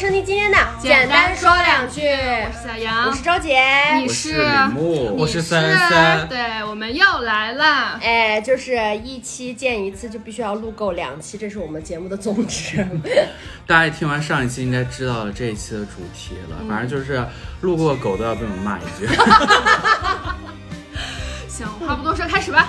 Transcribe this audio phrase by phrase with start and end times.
[0.00, 3.60] 收听今天的简单说两句我是小杨我是周杰。
[3.96, 7.98] 你是李牧，你我是三三对，我们又来了。
[8.00, 12.82] 哎，就是一期见一次，就必须要录够两期，这是我们节目的宗旨。
[13.66, 16.56] 大家听完上一期应该知道了这一期的主题了。
[16.66, 17.22] 反正就是
[17.60, 19.06] 路过狗都要被我们骂一句。
[21.46, 22.68] 行，话不多说，开始吧。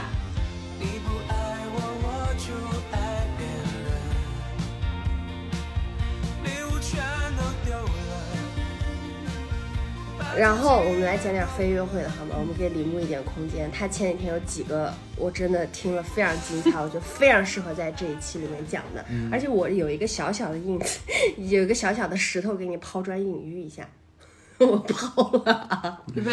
[10.38, 12.35] 然后我们来讲点非约会的好吗？
[12.40, 13.70] 我们给李牧一点空间。
[13.71, 19.04] 他前几天有几个我真的听了非常精彩，我觉得非常适合在这一期里面讲的。
[19.31, 20.80] 而且我有一个小小的印，
[21.49, 23.88] 有一个小小的石头给你抛砖引玉一下。
[24.57, 26.32] 我抛了啊，预备，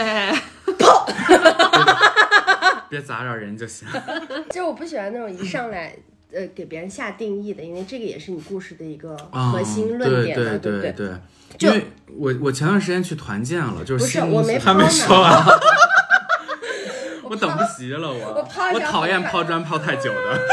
[2.91, 3.88] 别砸着人就行。
[4.50, 5.94] 就是我不喜欢那种一上来。
[6.30, 10.92] 呃，给别人下定义的，因为这个也是你故事的一个啊核心论点嘛，对不对？
[10.92, 11.08] 对，
[11.66, 15.44] 为我我前段时间去团建了，就不是新公司我没抛还没说完，
[17.30, 20.40] 我等不及了，我我抛我讨厌好抛砖抛太久的。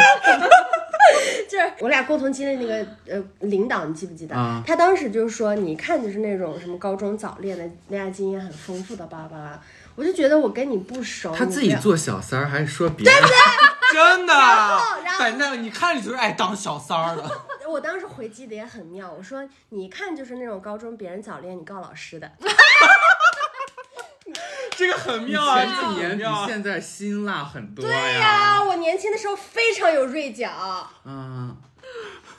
[1.47, 4.35] 就是我俩共同经历那个呃领导，你记不记得？
[4.35, 9.59] 啊他当时就是说，你一看就是那种什么高中早恋的，恋爱经验很丰富的巴拉巴拉。
[9.95, 13.21] 我就觉得我跟你不熟，他自己做小三儿，还说别人。
[13.94, 15.19] 真的后然后。
[15.19, 17.23] 反正你看着就是爱当小三儿的，
[17.69, 22.31] 我当时回击的也很妙，我说你一看就是那种高中别人早恋，你告老师的。
[24.78, 25.63] 这个很妙啊！
[25.63, 28.63] 前几年比现在辛辣很多对呀、呀。
[28.63, 30.50] 我年轻的时候非常有锐角，
[31.06, 31.56] 嗯，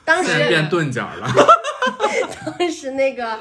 [0.04, 1.26] 当时变钝角了。
[2.58, 3.38] 当时那个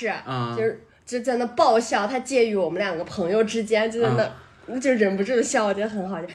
[0.00, 4.30] 是嗯就是就在那爆笑，他介于我们两个朋友之间，就在那。
[4.78, 6.26] 就忍不住的笑，我觉得很好笑。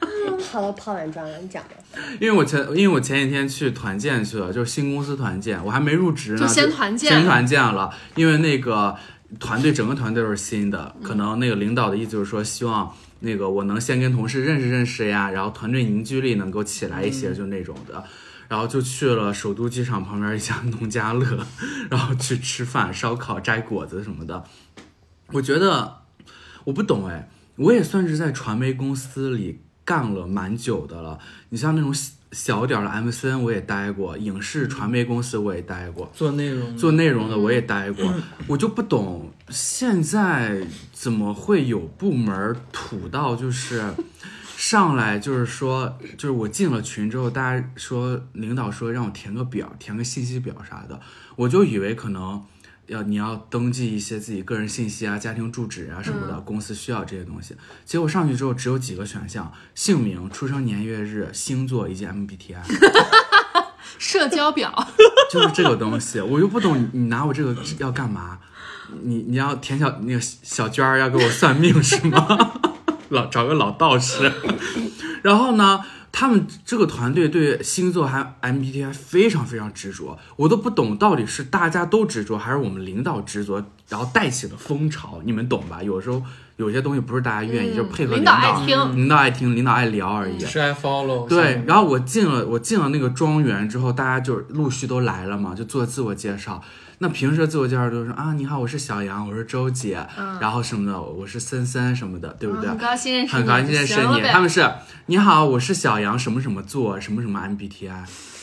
[0.50, 1.70] 抛了抛完砖了，你讲吧。
[2.20, 7.90] 因为我前因为我前几天去团建去了，就是新公司团建，我还没入职呢，就先团建先团建了。
[8.16, 8.96] 因为那个
[9.38, 18.04] 团队整个团队都是新的，可能那个领导的意思就是说，希望那个我能先跟同事认识认识呀，然后团队凝聚力能够起来一些，就那种的。
[18.48, 21.26] 然后就去了首都机场旁边一家农家乐，
[21.90, 24.44] 然后去吃饭、烧烤、摘果子什么的。
[25.32, 26.02] 我觉得
[26.62, 31.18] 我不懂哎，我也算是在传媒公司里干了蛮久的了。
[31.48, 38.12] 你像那种小小点儿的 MCN 我也待过，影视传媒公司我也待过，做内容做内容的我也待过，
[38.46, 43.82] 我就不懂现在怎么会有部门土到就是
[44.56, 51.00] 上来就是说，就是我进了群之后，大家说领导说让我填个表，填个信息表啥的，
[51.36, 52.42] 我就以为可能。
[52.86, 57.56] 要你要登记一些自己个人信息啊、家庭住址啊什么的，公司需要这些东西。
[57.84, 62.56] 结果上去之后只有几个选项：姓名、出生年月日、星座以及 MBTI。
[63.98, 64.88] 社交表，
[65.32, 68.38] 就是这个东西，我又不懂你你拿我这个要干嘛？
[69.02, 72.52] 你你要填小那个小娟儿要给我算命是吗？
[73.10, 74.30] 老找个老道士，
[75.22, 75.80] 然后呢，
[76.18, 85.82] 他们这个团队对星座还 MBTI 非常非常执着，我都不懂到底是大家都执着，还是我们领导执着，然后带起了风潮，你们懂吧？
[85.82, 86.22] 有时候
[86.56, 90.40] 有些东西不是大家愿意，嗯就配合领导，导爱听领导爱听，领导爱聊而已。
[90.40, 96.62] 是爱 follow 对，然后我进了我进了那个庄园之后，大家就陆续都来了嘛，就做自我介绍。
[96.98, 99.98] 那平时的自我介绍都是啊，你好，我是小杨，我是周姐，
[100.40, 102.68] 然后什么的，我是森森什么的，对不对？
[102.68, 104.22] 嗯很高兴认识你，很高兴认识你。
[104.32, 104.66] 他们是
[105.04, 107.92] 你好，我是小杨，什么什么座，什么什么 MBTI，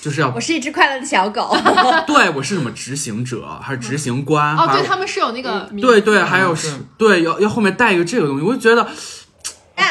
[0.02, 1.58] 就是要我是一只快乐的小狗。
[2.06, 4.56] 对我是什么执行者还是执行官？
[4.56, 8.88] 哦，对他们是有那个名字对对，还有是是，对要要后面带一个这个东西，我就觉得。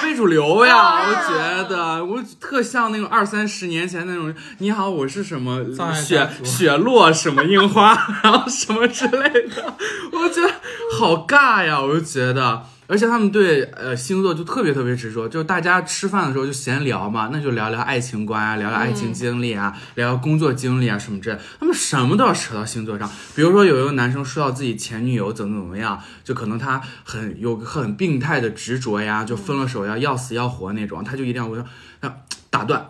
[0.01, 4.35] 非主流呀，啊我觉得我特像那种二三十年前那种。
[4.59, 5.61] 你好，我是什么
[5.95, 9.77] 雪雪落什么樱花， 然后什么之类的，
[10.13, 10.51] 我觉得
[10.99, 12.63] 好尬呀，我就觉得。
[12.93, 23.11] 而且他们对呃星座就特别特别执着，就大家吃饭的时候就闲聊嘛，那就聊聊爱情观啊，聊聊爱情经历啊，聊聊工作经历啊什么之类，他们什么都要扯到星座上。
[23.35, 31.65] 比如说有一个男生说到自己前女友怎么怎么样，就可能他很有个很病态的执着呀，就分了手要要死要活那种，他就一定要我说，
[32.01, 32.17] 啊
[32.51, 32.85] 打断。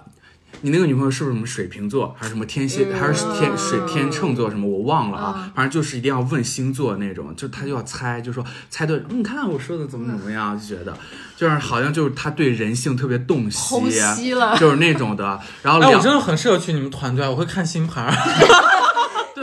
[0.63, 4.67] 你那个女朋友是不是什么水瓶座，还是什么天蝎，还是天水天秤座什么？
[4.67, 10.97] 我忘了啊，反正就是一定要问星座那种，就他就要猜，就说猜对，嗯你看我说的怎么怎么样，就觉得
[11.37, 15.39] 就是好像就是他对人性特别洞悉，剖析了就是那种的。
[15.63, 18.13] 然后哎，我真的很适合去你们团队，我会看星盘儿。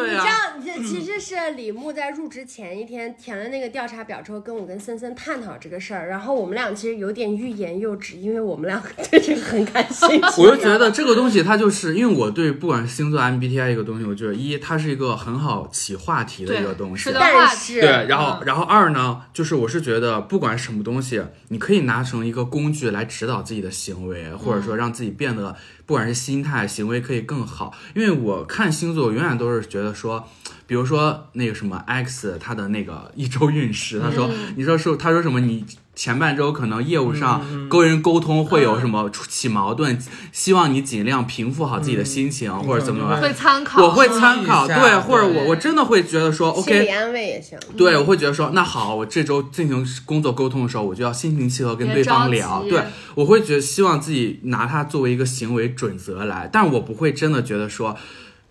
[0.09, 10.41] 你知道，这其实是李牧在入职前一天填了那个调查表之后，跟我跟森森探讨这个事儿，然后我们俩其实有点欲言又止，因为我们俩对这个很感兴趣。
[10.41, 17.11] 我就觉得这个东西它就是因为我对不管是星座 MBTI 一个东西，我觉得一它是一个很好起话题的一个东西是。
[17.11, 25.55] 的但是对，然后嗯然后二呢，就是我是觉得不管什么东西，你可以拿成一个工具来指导自己的行为，或者说让自己变得
[25.89, 27.75] 不管是心态、行为可以更好。
[27.95, 30.29] 因为我看星座，永远都是觉得说。
[30.67, 35.65] 比如说那个什么 X 他的那个一周运势，他说，你说是他说什么你
[35.99, 40.01] 前半周可能业务上跟人沟通会有什么出起矛盾，
[40.31, 43.21] 希望你尽量平复好自己的心情，或者怎么样。
[43.21, 47.59] 会参考，我会参考，对，或者我我真的会觉得说心理，OK，安慰也行。
[47.75, 52.63] 对，我会觉得说，那好，我这周进行工作沟通的时候，我就要心平气和跟对方聊。
[52.69, 52.81] 对，
[53.15, 57.97] 我会觉得希望自己拿它作为一个行为准则来，但我不会真的觉得说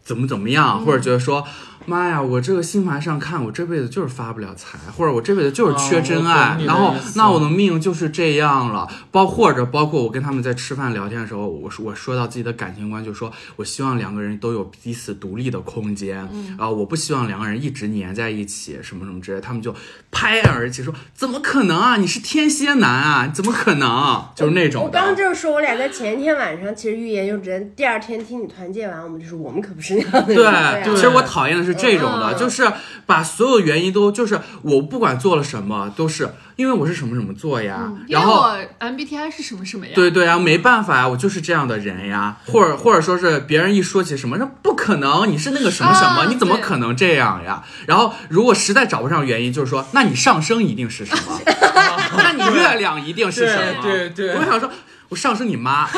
[0.03, 1.47] 怎么怎么样，或者觉得说。
[1.89, 2.21] 妈呀！
[2.21, 8.87] 我这个星盘上看，我这辈子就是发不了财，或者我这辈子就是缺真爱，然后那我的命就是这样了。
[9.11, 19.41] 包或者包括我跟他们在吃饭聊天的时候，我说我说到自己的感情观，就说我希望两个人都有彼此独立的空间，嗯啊、我不希望两个人一直黏在一起，什么什么之类。
[19.41, 19.75] 他们就
[20.11, 21.97] 拍案而起说：“怎么可能啊？
[21.97, 23.33] 你是天蝎男啊？
[23.35, 24.87] 怎么可能？” 就是那种的。
[24.89, 30.37] 我刚刚就是说，我俩在前一天晚上其实欲言又止，第二天听你团建完，我们就说我们可不是那样的人。
[30.37, 32.71] 对，啊其实我讨厌的是这种的，嗯就是
[33.07, 38.49] 把所有原因都，就是我不管做了什么，都是因为我是什么什么做呀，嗯然后。
[38.81, 39.93] MBTI 是什么什么呀？
[39.95, 47.63] 对对啊，没办法呀，我就是这样的人呀，或者或者说是别人一说起什么，那不可能，你是那个什么什么，啊你怎么可能这样呀？
[47.87, 51.41] 然后如果实在找不上原因，就是说，那你上升一定是什么？
[52.17, 53.83] 那你月亮一定是什么？
[53.83, 54.71] 对对对我想说，
[55.09, 55.89] 我上升你妈，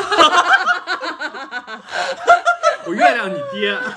[2.87, 3.77] 我月亮你爹。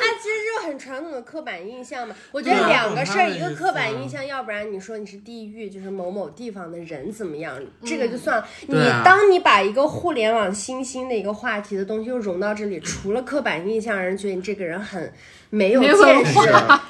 [0.00, 2.14] 它其实就很传统的刻板印象嘛。
[2.32, 8.48] 我觉得两个事儿，一个刻板印象，要不然你说你是地域，就是某某地方的人怎么样，这个就算了。
[8.66, 15.12] 你当你把一个互联网新兴的一个话题的东西又融到这里，除了刻板印象，让人觉得你这个人很
[15.50, 16.38] 没有见识，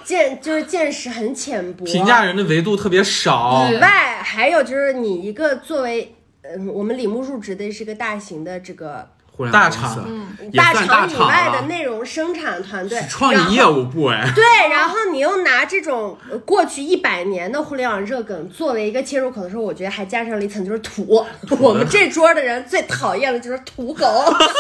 [0.05, 3.67] 见就是见识很浅薄，评价人的维度特别少。
[3.67, 6.15] 对以外，还有就是你一个作为。
[6.57, 21.25] 嗯，我们李牧入职的是个大型的这个互联大厂嗯大厂以外的内容生产团队，创意然后业务部哎，对，然后你又拿这种呃过去一百年的互联网热梗作为一个切入口的时候，我觉得还加上了一层就是土。
[21.59, 24.05] 我们这桌的人最讨厌的就是土狗。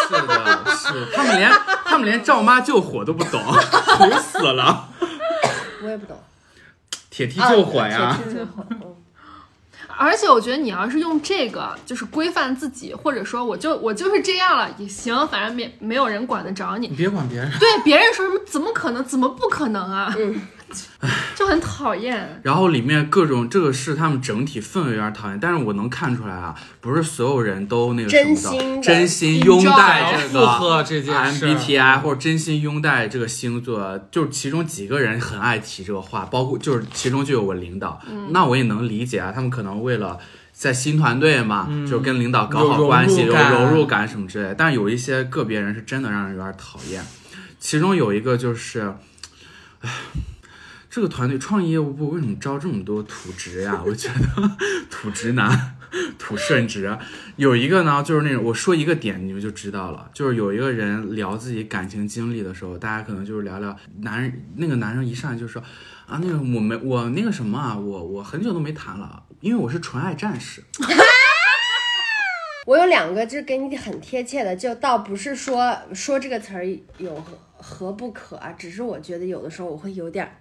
[0.08, 1.50] 是的，是他们连
[1.84, 4.88] 他们连赵妈救火都不懂，土死了，
[5.82, 6.16] 我也不懂。
[7.10, 8.64] 铁梯救火呀啊，铁梯救火。
[10.00, 16.96] 嗯而且我觉得你要是用这个就是规范自己，或者说我就我就是这样了也行，反正没没有人管得着你你。
[16.96, 20.12] 别管别人，对别人说什么怎么可能，怎么不可能啊？
[21.34, 22.40] 就很讨厌。
[22.42, 38.00] 然后里面各种这个是他们整体氛围有点讨厌，但是我能看出来啊，不是所有人都那个什么真心的真心拥戴这附个和这件 MBTI 或者真心拥戴这个星座，就是其中几个人很爱提这个话，包括就是其中就有我领导，
[38.30, 40.18] 那我也能理解啊，他们可能为了。
[40.52, 44.54] 在新团队嘛，就跟领导搞好关系，有有融入感融入感什么之类的。
[44.54, 47.02] 但是有一些个别人是真的让人有点讨厌，
[47.58, 48.92] 其中有一个就是，
[49.80, 49.90] 唉，
[50.90, 53.80] 这个团队创意业务部为什么招这么多土直呀？
[53.86, 54.56] 我觉得
[54.90, 55.76] 土直男、
[56.18, 56.98] 土顺直。
[57.36, 65.62] 有一个呢，就是那种我说一个点你们就知道了，就是有一个人聊自己感情经历的时候，大家可能就是聊聊男人，那个男生一上来就说
[66.08, 70.64] 啊，那个我没我那个什么啊，我我很久都没谈了，因为我是纯爱战士。
[72.66, 76.66] 我有两个，就是给你很贴切的，就倒不是说说这个词儿
[76.98, 80.32] 有何何不可啊，只是我觉得有的时候我会有点儿。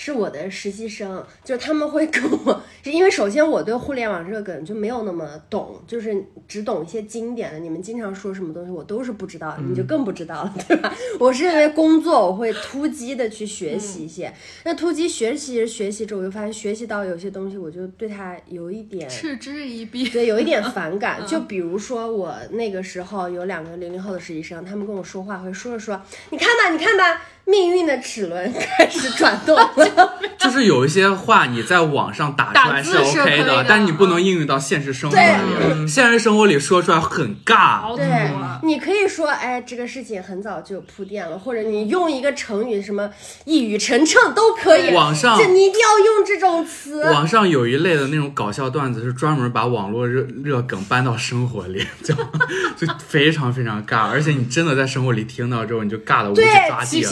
[0.00, 7.58] 是我的实习生，就是他们会跟我，是因为首先我对互联网热梗就没有那么懂，就是只懂一些经典的。
[7.58, 10.94] 你们经常说什么东西，我都是不知道，你就更不知道了，对吧？
[11.18, 14.32] 我是因为工作，我会突击的去学习一些。
[14.62, 20.08] 那突击学习学习之后，我就发现学习到有些东西，我就对它有一点嗤之以鼻。
[20.08, 21.26] 对，有一点 反感。
[21.26, 26.00] 就比如说我那个时候有两个零零后的实习生，他们跟我说话会说着说，
[26.30, 30.18] 你看吧，你看吧，命运的齿轮 开始转动了。
[30.38, 35.88] 就是有一些话你在网上打出来是 OK 的但是你不能应用到现实生活里。
[35.88, 37.94] 现实生活里说出来很尬。
[37.96, 43.10] 对啊！，你可以说，哎，这个事情很早就有铺垫了，或者你用一个成语什么
[43.44, 44.94] 一语成谶都可以。
[44.94, 47.02] 网上你一定要用这种词。
[47.10, 52.14] 网上有一类的那种搞笑段子，是专门把网络热热梗搬到生活里，就
[52.86, 57.08] 就非常非常尬，而且你真的在生活里听到之后，你就尬的无对地抓地了。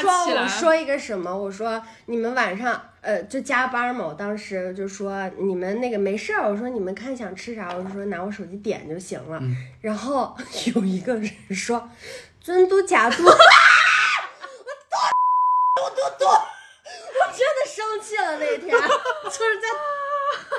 [0.00, 1.36] 说起来我说一个什么？
[1.36, 9.40] 我说你们晚上呃就加班嘛，我当时就说你们那个没事儿，我说你们看想吃啥，我就说拿我手机点就行了。
[9.80, 10.36] 然后
[10.74, 11.90] 有一个人说
[12.40, 13.36] 尊嘟假嘟，我嘟
[15.74, 19.68] 嘟嘟嘟，我真的生气了那天，就是在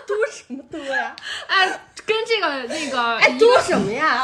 [0.06, 1.16] 嘟什么嘟呀？
[1.48, 1.68] 哎，
[2.06, 4.24] 跟这个那个哎，嘟什么呀？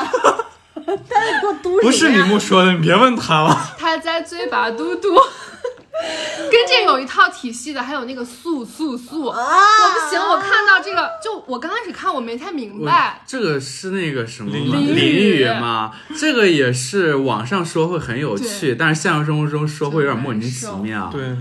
[0.86, 1.82] 他在给我嘟？
[1.82, 3.75] 不是李牧说的，你别问他了。
[3.77, 5.13] 他在嘴巴嘟嘟，
[6.51, 9.27] 跟这有一套体系的，还有那个素素素。
[9.27, 9.39] 啊！
[9.39, 15.92] 我不行，我看到这个，就我刚开始看我没太明白，这个是那个什么吗淋雨吗？
[16.20, 21.10] 这个也是网上说会很有趣，但是现实生活中说会有点莫名其妙。
[21.12, 21.36] 对，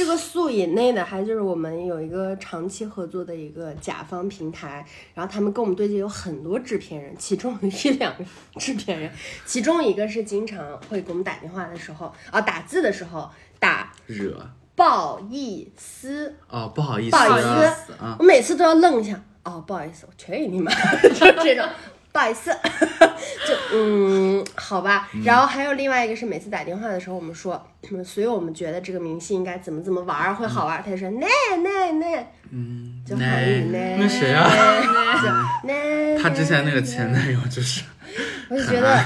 [0.00, 8.24] 这个素以内的，还就是我们有一个长期合作的一个甲方平台，然后他们跟我们对接有很多制片人，其中有一两个
[8.58, 9.12] 制片人，
[9.44, 13.28] 其中一个是经常会给我们打电话的时候啊，打字的时候
[13.58, 20.72] 打惹不好意思，哦，不好意思，不好意啊思啊，我每次都要愣一下，哦，不好意思，我去你妈，
[21.12, 21.68] 就这种。
[22.12, 22.50] 不好意思，
[23.46, 25.08] 就嗯，好吧。
[25.24, 30.82] 然后还有另外一个是每次打电话的时候，我们说，嗯所以我们觉得这个明星应该怎么怎么玩儿会好玩儿。
[30.84, 31.26] 他就说那
[31.62, 34.50] 那那，嗯，就韩语那那那谁啊？
[35.22, 37.82] 就那他之前那个前男友就是。
[38.50, 39.04] 我就觉得，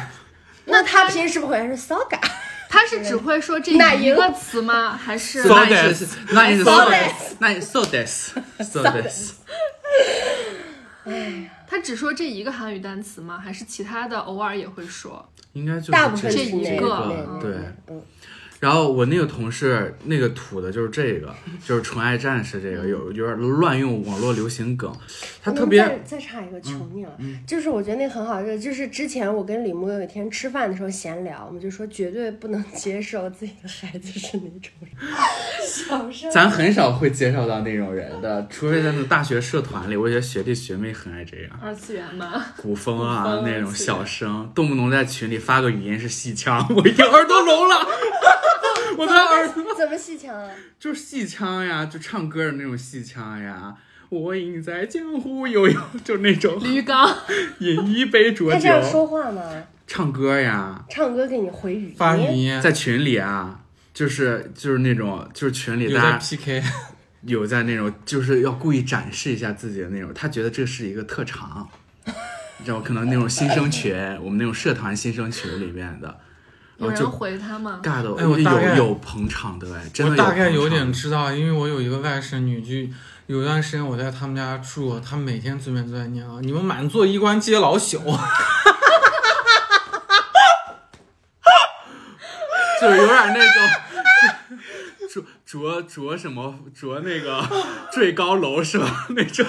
[0.65, 2.19] 那他平时不会是骚嘎？
[2.71, 4.99] 他是只会说这奶油一个词吗？
[5.01, 8.33] 还是 this 是那你是 So so this this，那你 so this
[8.63, 9.33] so this，
[11.67, 13.39] 他只说这一个韩语单词吗？
[13.39, 15.29] 还是其他的偶尔也会说？
[15.53, 17.57] 应该就是大部分这一个对。
[17.89, 18.03] 嗯，
[18.61, 21.35] 然后我那个同事那个土的就是这个，
[21.65, 24.91] 就是《纯爱战士》这个有有点乱用网络流行梗，
[25.43, 27.13] 他特别嗯再再插一个，求你了，
[27.47, 34.91] 就是我觉得那很好，就就是之前我跟李牧有一天吃饭的时候闲聊，我们就说绝对不能接受自己的孩子是那种人，
[35.67, 36.31] 小声。
[36.31, 42.45] 咱很少会接受到那种人的，除非在那大学社团里，我觉得学弟学妹很爱这样，二次元吗？
[42.57, 47.87] 古风啊风那种小生，动不动在群里发个语音是戏腔，我一听耳朵聋了，
[48.99, 50.51] 我的儿子怎么戏腔啊？
[50.79, 53.75] 就是戏腔呀，就唱歌的那种戏腔呀。
[54.11, 57.09] 我应在江湖悠悠，就那种驴刚，
[57.59, 59.43] 饮一杯浊酒他这，样说话吗？
[59.87, 63.61] 唱歌呀，唱歌给你回语音，发语音在群里啊，
[63.93, 66.63] 就是就是那种就是群里大家 PK，
[67.23, 71.69] 有在那种就是要故意展示一下自己的那种，他觉得这是一个特长，
[72.59, 72.81] 你知道？
[72.81, 76.21] 可能那种新生群，我们那种社团新生群里面的，
[76.79, 77.81] 有人回他吗？
[77.83, 82.93] 尬的，哎我大概有有捧场的哎，真的我大概有点知道，因为我有一个外甥女就，
[83.27, 88.01] 有段时间我在他们家住，他每天嘴边都在念啊，你们满座衣冠皆老朽。
[92.81, 94.59] 就是有点那种
[95.09, 97.43] 着着着什么着那个
[97.93, 99.07] 坠高楼是吧？
[99.11, 99.47] 那种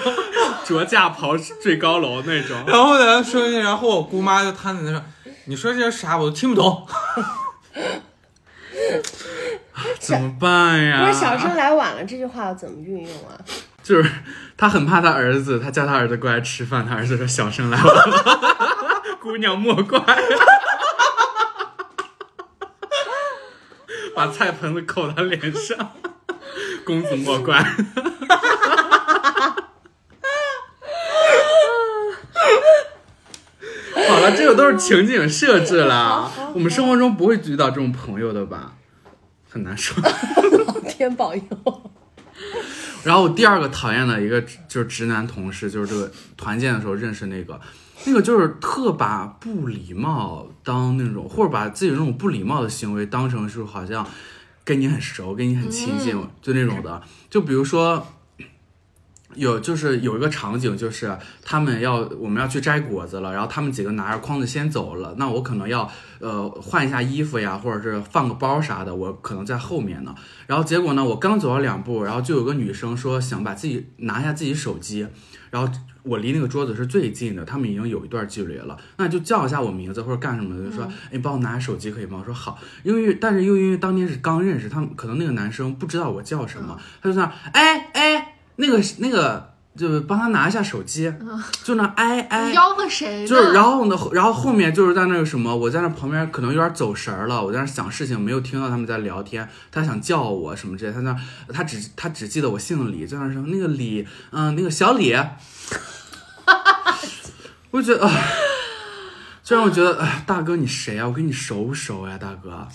[0.64, 2.56] 着架袍坠高楼那种。
[2.66, 5.04] 然后在那说，然后我姑妈就瘫在那说，
[5.46, 6.86] 你说这些啥我都听不懂。
[10.00, 11.06] 怎么办呀？
[11.06, 13.38] 不是小生来晚了这句话要怎么运用啊？
[13.82, 14.10] 就是
[14.56, 20.00] 他很怕他儿子，他叫他儿子过来吃饭，他儿子说小生来晚了， 姑娘莫怪，
[24.14, 25.92] 把菜盆子扣他脸上，
[26.84, 27.62] 公子莫怪。
[34.08, 38.74] 好了，这个都是情景设置了， 我们生活中不会遇到这种朋友的吧？
[39.48, 40.02] 很难说。
[40.66, 41.42] 老天保佑！
[43.04, 47.60] 然后我第二个讨厌的一个就是直男同事，就是这个团建的时候认识那个，
[48.06, 54.04] 那个就是特把不礼貌当那种，或者把自己那种不礼貌的行为当成是好像
[54.64, 57.00] 跟你很熟、跟你很亲近，就那种的。
[57.30, 58.04] 就比如说。
[59.36, 65.90] 有就是有一个场景，就是他们要我们要去摘果子了，然后他们几个拿着筐子先走了，那我可能要
[66.20, 70.14] 呃换一下衣服呀，或者是放个包啥的，我可能在后面呢。
[70.46, 75.06] 然后结果呢，我刚走了两步，然后就有个女生说想把自己拿下自己手机，
[75.50, 82.18] 然后我离那个桌子是最近的，他们已经有一段距离了，那就叫一下我名字或者干什么的，就说，哎，你帮我拿下手机可以吗？
[82.20, 91.12] 我说好，因为但是又因为当天是刚认识，他们可能那个男生不知道我叫什么，他就在那儿，哎哎，那个那个，就帮他拿一下手机，
[91.62, 93.26] 就那哎哎，吆喝谁呢？
[93.26, 101.14] 就是，然后呢，然后后面就是在那个什么，我在那旁边可能有点走神儿了，我在那想事情，没有听到他们在聊天，他想叫我什么之类，他那
[101.52, 105.14] 他只他只记得我姓李，在那说那个李，嗯、那个小李，
[107.70, 108.12] 我就觉得啊，
[109.42, 111.06] 就让我觉得，哎，大哥你谁啊？
[111.06, 112.66] 我跟你熟不熟呀，大哥？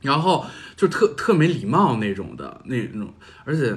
[0.00, 3.12] 然后就特特没礼貌那种的那种，
[3.44, 3.76] 而且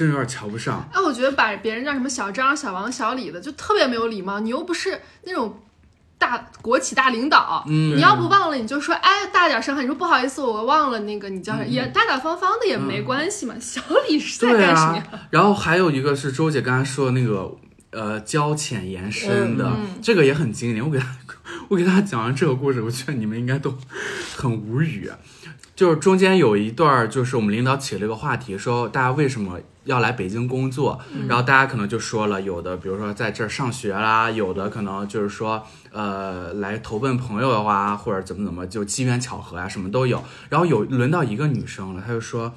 [0.00, 0.88] 真有点瞧不上。
[0.94, 4.40] 哎，我觉得把别人叫什么小张、小王、小李的，就特别没有礼貌。
[4.40, 5.60] 你又不是那种
[6.16, 13.54] 大国企大领导，嗯你要不忘了你就说，哎，大点声喊，你说不好意思，我忘了那个你叫啥，嗯也大大方方的也没关系嘛。
[13.60, 15.04] 小李是在干什么呀？
[15.12, 17.54] 啊， 然后还有一个是周姐刚才说的那个
[17.90, 20.82] 呃交浅言深的，嗯这个也很经典。
[20.82, 21.06] 我给他
[21.70, 23.72] 我给大家讲完这个故事，我觉得你们应该都
[24.36, 25.08] 很无语。
[25.76, 40.24] 就是中间有一段儿，就是我们领导起了一个话题，说大家为什么要来北京工作，然后大家可能就说了，有的比如说在这儿上学啦，有的可能就是说呃来投奔朋友的话，或者怎么怎么，就机缘巧合啊，什么都有。
[40.48, 42.52] 然后有轮到一个女生了，她就说。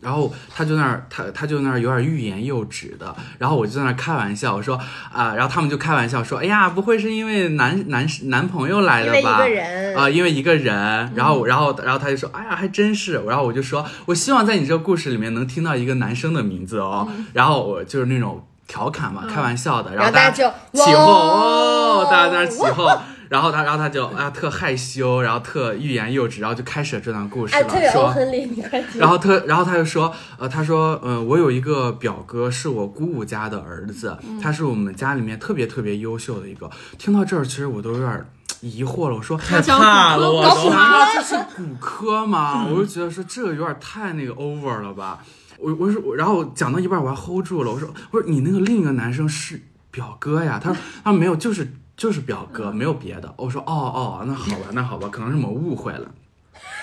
[0.00, 4.78] 然后他就那儿，他他就那儿有点欲言又止的，然后我就在那儿开玩笑，我说
[5.12, 9.18] 啊、然后他们就开玩笑说，哎呀，不会是因为男男男朋友来的吧？
[9.18, 9.96] 因为一个人。
[9.96, 22.88] 啊、因为一个人，然后然后然后他就说，哎呀，还真是，然后我就说，我希望在你这个故事里面能听到一个男生的名字哦，然后我就是那种调侃嘛，开玩笑的，然后大大家就起哄哦，大家在那儿起哄。
[23.30, 28.82] 然后他，然后他就啊特害羞，然后特欲言又止，然后就开始了这段故事哎，了，特别欧说亨利，你快。
[28.96, 36.68] 然后他，然后他就说，呃，他说，嗯、我有一个表哥是我姑姑家的儿子，他是我们家里面特别特别优秀的一个。
[36.98, 38.26] 听到这儿，其实我都有点儿
[38.62, 39.14] 疑惑了。
[39.14, 42.66] 我说，太讲怕了，我骨科都难道这是骨科吗？
[42.68, 45.20] 我就觉得说这个有点太那个 over 了吧。
[45.56, 50.60] 我我说，然后讲到一半我还 hold 住了，我说，我说你那个另一个男生是表哥呀？
[50.60, 53.30] 他说他说没有，就是就是表哥，没有别的。
[53.36, 56.10] 我说哦哦，那好吧，那好吧，可能是我们误会了。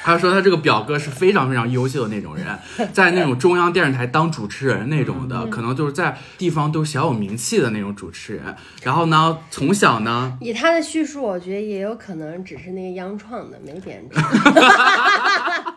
[0.04, 2.46] 他说他这个表哥是非常非常优秀的那种人，
[2.94, 8.56] 在那种中央电视台当主持人那种的，可能就是在地方都小有名气的那种主持人。
[8.84, 15.74] 然后呢，从小呢，以他的叙述，我觉得也有可能只是那个央创的，没别人知道。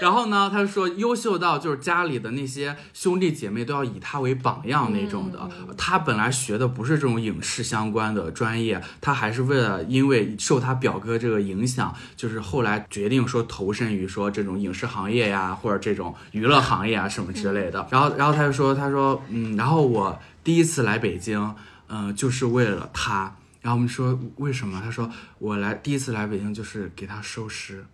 [0.00, 5.48] 然后呢，他就说优秀到就是家里的那些兄弟姐妹都要以他为榜样那种的。
[5.76, 17.86] 他本来学的不是这种影视相关的专业，他还是为了因为受他表哥这个影响，就是后来决定说投身于说这种影视行业呀，或者这种娱乐行业啊什么之类的。
[17.90, 21.54] 然后，然后他就说，他说，嗯，然后我第一次来北京，
[21.88, 23.36] 嗯、就是为了他。
[23.60, 24.80] 然后我们说为什么？
[24.82, 27.84] 他说我来第一次来北京就是给他收尸。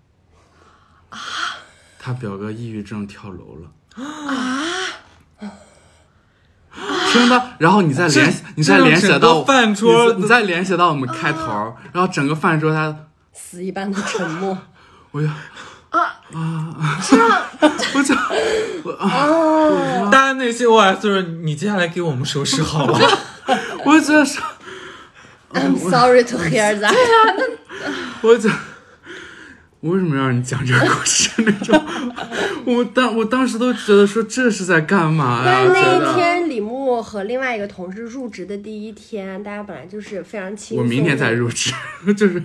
[2.07, 5.42] 他表哥抑郁症跳楼了啊！
[7.11, 12.95] 听到，然后你再联，你再联想到饭桌你再你再联想到我们开头，然后整个饭桌他，
[13.33, 14.57] 死一般的沉默。
[15.12, 15.21] 我
[18.03, 18.14] 就
[20.12, 23.01] 大家内心 OS 就是你接下来给我们收拾好了。
[23.85, 24.45] 我就觉得说
[25.55, 26.95] ，I'm sorry to hear that。
[28.21, 28.49] 我就
[29.87, 31.81] 我为什么要让你讲这个故事那种？
[32.64, 35.44] 我当我当时都觉得说这是在干嘛呀？
[35.46, 40.79] 但是那一天，李牧和另外一个同事入职的第一天，大家本来就是非常轻松。
[40.79, 41.72] 我明天才，入职，
[42.16, 42.42] 就是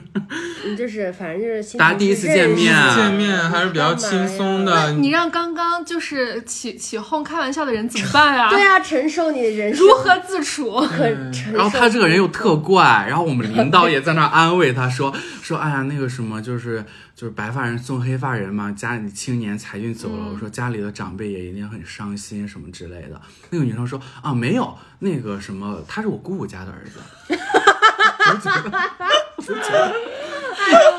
[0.64, 4.94] 你，就是反正就是大家第一次见面啊见面还是比较轻松的。
[4.94, 8.50] 你让刚刚就是起起哄开玩笑的人怎么 办呀？
[8.52, 10.70] 对啊，承受你的人生如何自处？
[10.82, 11.58] 可承受。
[11.58, 16.86] 然后他这个人又特怪，然后我们领导也在那安慰他说说，哎呀，那个什么，就是
[17.22, 23.22] 就是白发人送黑发人嘛，家里青年才俊走了，我说家里的长辈也一定很伤心什么之类的。
[23.52, 27.00] 那个女生说啊，没有，那个什么，他是我姑姑家的儿子。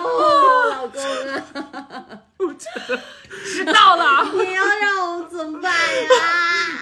[0.02, 1.00] 哦，老公
[1.32, 1.34] 啊，
[3.44, 4.28] 知道了。
[4.32, 6.08] 你要让我们怎么办呀？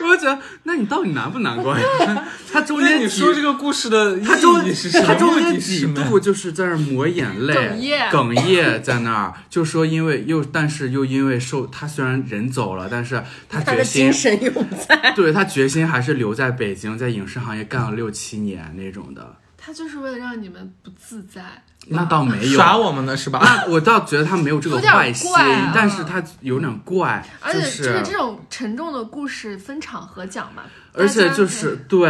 [0.00, 1.84] 我就觉得，那你到底难不难过呀？
[2.52, 5.06] 他中间你说这个故事的意他中义是什么？
[5.06, 15.12] 他中目间几的是什么度就是在那抹眼泪，哽咽哽咽在那儿，就说因为又但是又因为受他虽然人走了，但是他精神永在。
[15.14, 19.36] 对他决心还是留在北京，在影视行业干了六七年那种的。
[19.62, 21.62] 他就是为了让你们不自在。
[21.88, 23.40] 那倒没有，耍我们呢是吧？
[23.42, 32.08] 那我倒觉得他没有这个坏心，啊但是他有点怪，就而且就是这，种沉重的故事分场合讲嘛，而且就是对，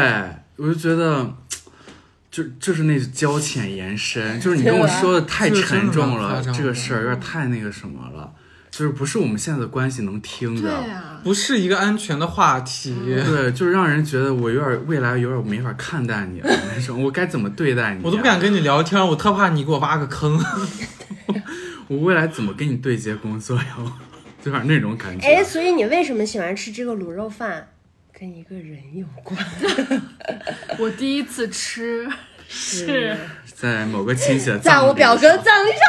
[0.56, 1.34] 我就觉得。
[2.30, 8.32] 就就是那交浅言深，就是你跟我说的太沉重了，这个事儿有点太那个什么了，
[8.70, 10.70] 就是不是我们现在的关系能听的。
[10.70, 12.94] 呀、不是一个安全的话题。
[13.04, 18.38] 对，就是让人觉得我有点未来有点没法看待你了 那种，我该怎么对待你、啊我都不敢。
[18.38, 20.38] 跟你聊天，我特怕你给我挖个坑。
[21.88, 23.76] 我未来怎么跟你对接工作呀？
[24.44, 25.26] 有点那种感觉。
[25.26, 27.68] 哎，所以你为什么喜欢吃这个卤肉饭？
[28.12, 29.38] 跟一个人有关。
[30.78, 32.06] 我第一次吃
[32.46, 33.16] 是
[33.54, 35.80] 在某个亲戚的在葬礼我表哥上葬礼上。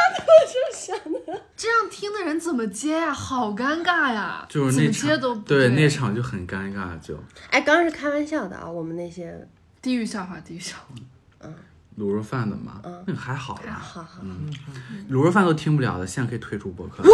[1.62, 3.12] 这样听的人怎么接呀？
[3.12, 4.44] 好尴尬呀！
[4.48, 7.16] 就是那场接都对对那场就很尴尬，就
[7.50, 9.46] 哎，刚刚是开玩笑的啊，我们那些
[9.80, 10.86] 地狱笑话，地狱笑话。
[11.42, 11.54] 嗯
[12.00, 14.22] 卤肉饭的嘛，那个还好啦，好好，
[15.08, 17.04] 卤肉饭都听不了的，现在可以退出博客。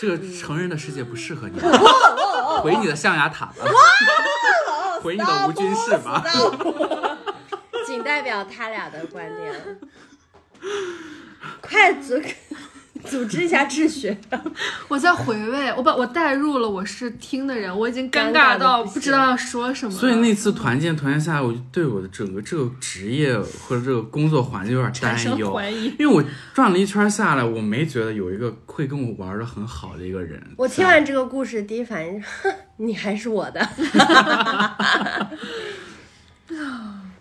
[0.00, 1.60] 这个成人的世界不适合你，
[2.64, 3.54] 回你的象牙塔吧，
[5.00, 6.24] 回你的无菌室吧。
[8.10, 9.78] 仅代表他俩的观点。
[11.62, 12.20] 快组
[13.06, 14.14] 组织一下秩序。
[14.88, 19.92] 我在回味，我把我带入了我是听的人，我已经尴尴尬到不知道要说什么。
[19.92, 25.86] 所以那次团建团建下来，我就对我的整个这个职业或者这个工作环境有点产生担忧，怀疑。
[25.98, 30.42] 因为我转了一圈下来，我没觉得有一个会跟我玩的很好的一个人。
[30.58, 33.66] 我听完这个故事，第一反应是，哼你还是我的。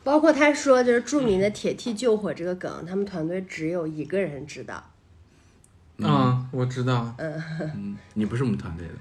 [0.10, 4.84] 包括他说，就是著名的铁梯救火这个梗，他们团队只有一个人知道。
[6.00, 7.14] 嗯，我知道。
[7.20, 8.98] 嗯，你不是我们团队的，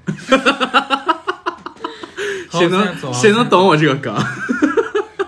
[2.51, 4.15] 好 谁能谁能懂我这个梗？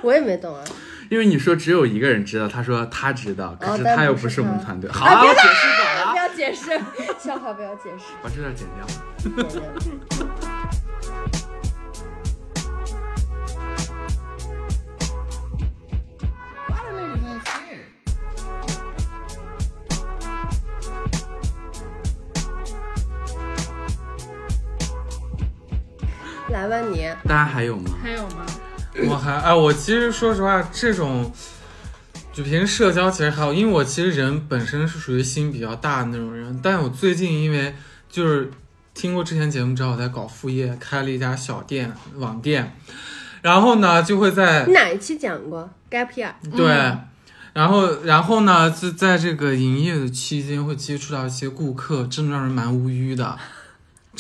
[0.03, 0.62] 我也没懂啊。
[1.09, 4.90] 因为你说只有一个人知道，他说他知道，可是他又不是我们团队。
[4.90, 6.79] 好，不要解释短不，要解释，
[7.19, 8.05] 笑话不要解释。
[8.23, 8.87] 把这段剪掉。
[26.51, 27.91] 来吧你，大家还有吗？
[28.03, 28.47] 还有吗？
[29.09, 31.33] 我还哎，我其实说实话，这种
[32.33, 37.75] 就平时社交其实还好，因为我其实人本身是属于心比较大的那种人，但我最近因为
[38.09, 38.51] 就是
[38.95, 42.77] 听过之前节目知道我在搞副业，开了一家小店网店，
[43.43, 46.33] 然后呢就会在你哪一期讲过 gap year？
[46.57, 46.67] 对，
[47.53, 53.39] 然后然后呢，就在这个营业的期间会接触到一些顾客，真的让人蛮无语的，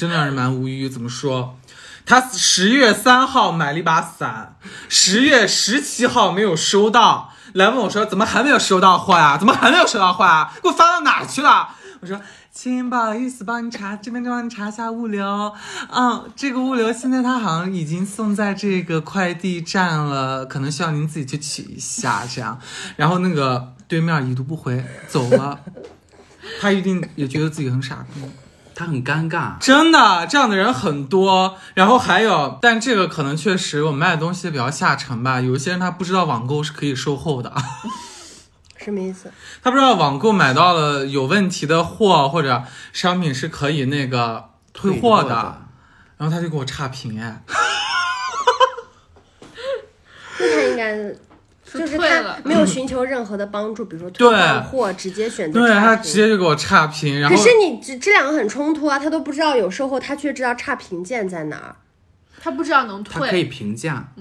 [0.00, 0.88] 真的让人蛮无语。
[0.88, 1.58] 怎么说？
[2.06, 4.56] 他十月三号买了一把伞，
[4.88, 9.36] 十月十七号没有收到，来问我说怎么还没有收到货呀？
[9.36, 10.54] 怎么还没有收到货啊？
[10.62, 11.68] 给我发到哪去了？
[12.00, 12.18] 我说。
[12.52, 15.54] 亲，不好意思，帮你查，这边帮你查一下物流。
[15.88, 22.58] 嗯，这个物流现在他好像已经送在这个快递站了，可能需要您自己去取一下，这样。
[22.96, 25.60] 然后那个对面已读不回，走了。
[26.60, 28.20] 他一定也觉得自己很傻逼，
[28.80, 31.58] 他很尴尬，真的，这样的人很多。
[31.74, 37.52] 然后还有，但这个可能确实我卖的东西比较下沉吧，有一些人他不知道网购是可以售后的。
[38.82, 39.30] 什么意思？
[39.62, 42.64] 他不知道网购买到了有问题的货或者
[42.94, 45.62] 商品是可以那个退货的，的。
[46.16, 47.42] 然后他就给我差评哎，
[50.40, 50.96] 那他应该
[51.72, 61.76] 就是他没有寻求任何的帮助，比如说对退换货，直接选择对他直接就给我差评，然后可是你这这两个很冲突啊，他都不知道有售后，他却知道差评键在哪儿。
[62.42, 64.12] 他不知道能退，他可以评价，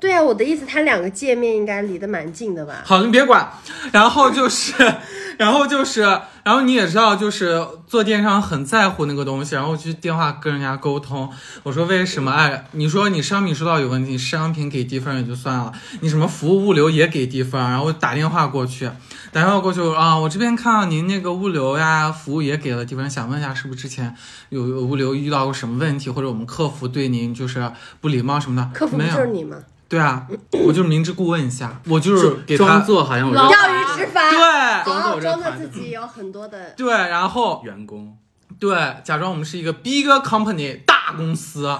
[0.00, 2.82] 对啊，我的意思，他两个界面应该离得蛮近的吧？
[2.84, 3.48] 好，你别管。
[3.90, 4.74] 然后就是，
[5.38, 6.02] 然后就是，
[6.42, 11.30] 然后你也知道，就是做电商很在乎那个东西，然后去电话跟人家沟通，
[11.62, 12.30] 我说为什么？
[12.32, 18.86] 哎，你说你商品收到有问题，商品给低分也就算了，你什么服务物流也给低分，然后打电话过去，
[19.32, 24.14] 打电话过去啊，我这边看到您那个物流呀，服务也给了低分，想问一下是不是之前
[24.50, 28.70] 有有物流遇到过什么问题，或者我们客服对您就是不礼貌什么的？
[28.78, 28.98] 客服。
[28.98, 29.56] 就是你吗？
[29.94, 36.70] 对啊，我就是明知故问一下，我就是给他装作好像我钓鱼执法，对装作哦装的我这团自己有很多的。
[36.76, 38.18] 对，然后员工，
[38.58, 41.78] 对，假装我们是一个 big company 大公司，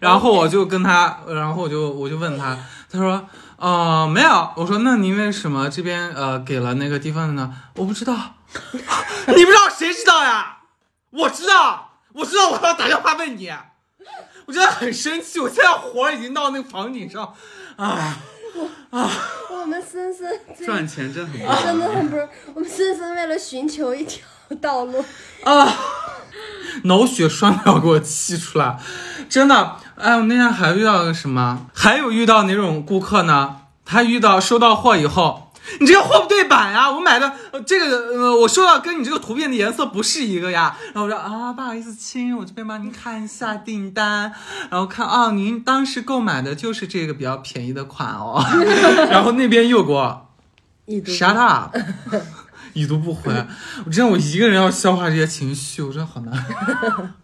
[0.00, 2.58] 然后我就跟他，然后我就我就问他，
[2.90, 3.24] 他说，
[3.56, 7.54] 呃，没有，我说那您为什么这边呃给了那个地方的呢？
[7.76, 8.16] 我不知道，
[9.28, 10.58] 你不知道谁知道呀？
[11.10, 13.48] 我知道，我知道，我要打电话问你，
[14.46, 17.34] 我真的很生气，我现在火已经到那个房顶上，
[17.76, 18.16] 啊
[18.90, 19.10] 啊，
[19.50, 21.96] 我们森森 赚钱真很不真的容易。
[21.96, 24.24] 很不是，我们森森为了寻求一条
[24.60, 25.04] 道路，
[25.44, 25.74] 啊，
[26.84, 28.78] 脑血栓都要给我气出来，
[29.28, 29.76] 真的。
[29.96, 33.60] 哎，我那天还遇到个什么，还有遇到哪种顾客呢？
[33.84, 35.43] 他遇到收到货以后，
[35.80, 40.76] 你这个货不对版呀，我买的呃这个呃，我收到跟你这个图片的颜色不是一个呀。
[40.92, 44.32] 然后我说啊，不好意思亲，我这边帮您看一下订单，
[44.70, 48.44] 然后看哦，您当时购买的就是这个比较便宜的款哦。
[49.10, 50.28] 然后那边又给我
[50.86, 51.76] shut up，
[52.74, 53.32] 已读不回。
[53.86, 57.14] 我真的我一个人要消化这些情绪，我真的好难。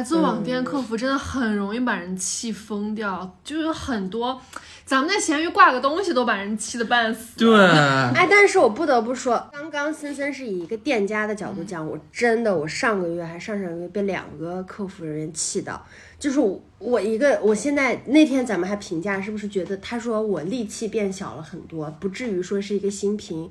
[0.00, 4.40] 哎，做网店客服真的很容易把人气疯掉，就有很多，
[4.86, 7.36] 咱们在闲鱼挂个东西都把人气得半死。
[7.36, 15.84] 对，哎， 但是我不得不说，刚刚森森是以一个店家的角度讲，我真的，我上个月还上上个月被两个客服人员气到，
[16.18, 23.50] 就是我我一个，我现在那天咱们还评价，是不是觉得他说我力气变小了很多，不至于说是一个心平。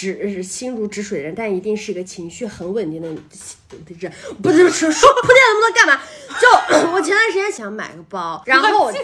[0.00, 3.08] 止心如止水的人，但一定是一个情绪很稳定的
[3.98, 4.10] 人。
[4.42, 6.00] 不是说说铺垫那么多干嘛？
[6.40, 8.94] 就我前段时间想买个包，然后我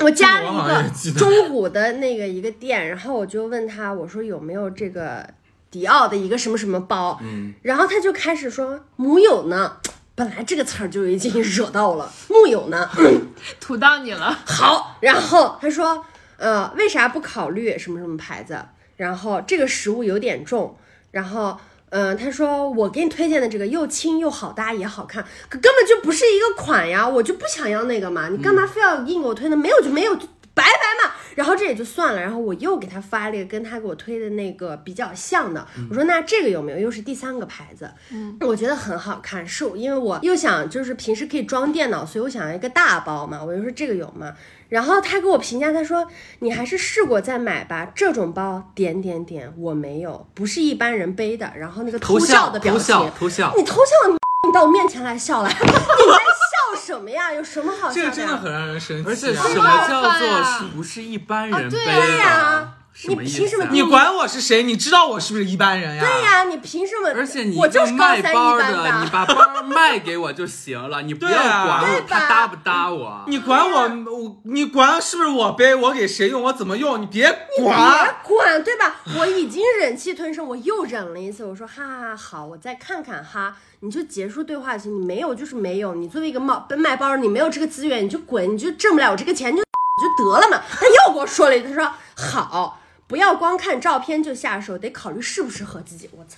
[0.00, 5.26] 我加了一个中古的那个一个店，然后我就问他，我说有没有这个
[5.70, 7.18] 迪奥的一个什么什么包？
[7.22, 9.78] 嗯，然后他就开始说木有呢。
[10.14, 12.86] 本来这个词儿就已经 惹到了，木有呢。
[13.58, 16.04] 土到你了，好，然后他说，
[16.36, 18.62] 呃，为啥不考虑什么什么牌子？
[18.96, 20.76] 然后这个食物有点重，
[21.10, 21.58] 然后，
[21.90, 29.56] 嗯、他说我给你推荐的这个又轻又好搭也好看，可根本就不是一个款呀，我就不想要那个嘛，你干嘛非要硬给我推呢？
[29.56, 31.14] 没有就没有，就拜拜嘛。
[31.34, 36.78] 然后这也就算了，然后我又给他发了一个跟他给我推的那个比较像的，我说那这个有没有？
[36.78, 44.34] 又是第三个牌子，嗯，我觉得很好看，是因为我又想就是平时可以装电脑，所以我想要一个大包嘛，我就说这个有吗？
[44.72, 46.08] 然后他给我评价，他说
[46.38, 51.52] 你还是试过再买吧，这种包点点点我没有，不是一般人背的。
[51.58, 54.16] 然后那个偷笑的表偷情，笑偷笑，你偷笑了，
[54.48, 57.30] 你到我面前来笑来， 你在笑什么呀？
[57.34, 58.10] 有什么好笑的这？
[58.10, 59.06] 个真的很让人生气、啊。
[59.10, 61.84] 而且什好么叫做是不是一般人背对
[62.24, 62.61] 的？
[63.08, 64.62] 你凭什么你管我是谁？
[64.62, 66.02] 你知道我是不是一般人呀？
[66.02, 67.10] 对呀，你凭什么？
[67.14, 73.24] 而且你我就是高三一般包的，你把包卖给我就行了，你不要管我他搭不搭我。
[73.26, 75.74] 你管我，我你管是不是我背？
[75.74, 76.42] 我给谁用？
[76.42, 77.00] 我怎么用？
[77.00, 77.24] 你别
[77.58, 78.62] 管别管。
[78.62, 78.96] 对吧？
[79.18, 81.44] 我已经忍气吞声，我又忍了一次。
[81.44, 84.94] 我说哈哈好，我再看看哈，你就结束对话行。
[84.94, 90.62] 你没有就是没有，你作为一个卖卖包，你没有这个资源，你就滚，你就挣不了我这个钱，就 就得了嘛。
[90.70, 92.78] 他又给我说了一句，他说好，
[93.12, 96.08] 不要光看照片就下手，得考虑适不适合自己。
[96.16, 96.36] 我操！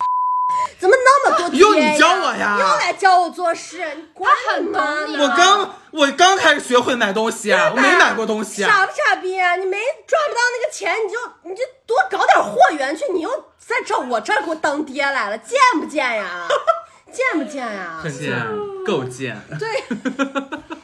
[0.77, 8.69] 怎么那么多爹又你教我呀又来教我做事，你管很吗懂你我刚我刚开始学会买东西啊，我没买过东西啊。
[8.69, 9.55] 傻不傻逼啊？
[9.55, 11.17] 你没赚不到那个钱，你就
[11.49, 16.45] 你就多搞点货源去，你又在这我这儿给我当爹来了，贱不贱呀？
[17.09, 18.01] 贱不贱呀？
[18.03, 18.37] 很贱，
[18.85, 19.41] 够贱。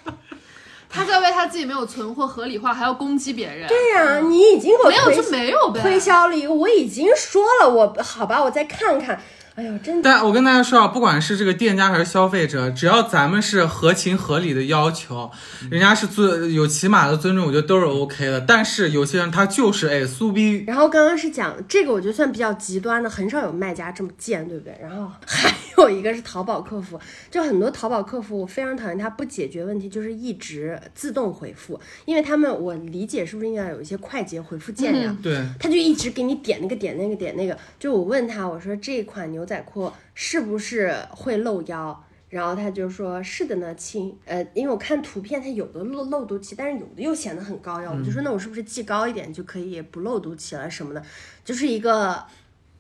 [0.92, 3.68] 他在为他自己没有存货合理化，还要攻击别人。
[3.68, 5.82] 对呀、你已经给我推没有就没有呗。
[5.82, 9.22] 推销了一个，我已经说了，我好吧，我再看看。
[9.62, 15.30] 哎呦，真的，但我跟大家说啊，不管是这个店家还是消费者，只要咱们是合情合理的要求，
[15.70, 18.42] 人家是尊有起码的尊重，我觉得都是 OK 的。
[18.42, 24.76] 但是有些人他就是哎苏逼，然后刚刚是讲这个，我觉得算比较极端的，很少有卖家这么贱，对不对？
[24.82, 35.16] 然后还有一个是淘宝客服，就很多淘宝客服，我非常讨厌他不解决问题，就是一直自动回复，因为他们我理解是不是应该有一些快捷回复键呀？
[35.22, 42.04] 对，他就一直给你点那个点那个点那个，就我问他，我说这款牛仔裤是不是会露腰？
[42.30, 51.04] 然后他就说是的呢，亲，呃，因为我看图片，它有的露露肚脐，但是有的又显得很高腰，我就说那我是不是系高一点就可以不露肚脐了什么的，
[51.44, 52.24] 就是一个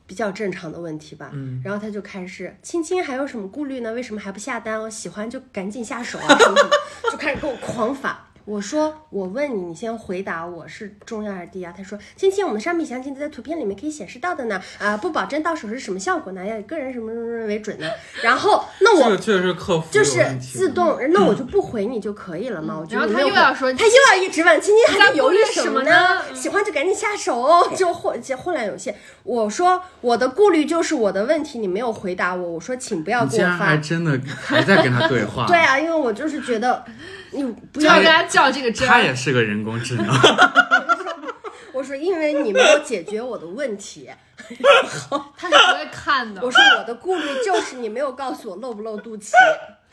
[0.08, 1.32] 比较正常的问题吧。
[1.34, 3.92] 嗯，然后他就开始，亲亲还有什么顾虑呢？
[3.92, 4.80] 为什么还不下单？
[4.80, 6.70] 我喜欢就赶紧下手啊，什么什么，
[7.12, 8.31] 就开始给我狂发。
[8.46, 11.72] 我说，我问你，你先回答我是中要还是低压？
[11.72, 17.88] 他说，亲亲，我们的商品详情都在图片里面可以显示到的呢，啊、不保证到手是什么效果呢，要以个人什么什么什么为准呢。
[18.24, 22.78] 然后，那我这个确实是客服就是自动，那我就不回你就可以了嘛。
[22.80, 28.96] 我觉得然后他又要说他又要一直问，亲亲还在犹豫什么呢喜欢就赶紧下手哦，就混就混乱有限。
[29.24, 32.52] 我说我的顾虑就是我的问题，你没有回答我。
[32.52, 35.46] 我说请不要你竟然给我发还真的还在跟他对话。
[35.48, 36.84] 对啊，因为我就是觉得
[37.32, 39.00] 你不要跟他较这个真他。
[39.00, 40.06] 也是个人工智能。
[41.74, 44.10] 我说因为你没有解决我的问题，
[45.38, 46.52] 他是不会看的我。
[46.52, 49.32] 说我的顾虑就是你没有告诉我露不露肚脐。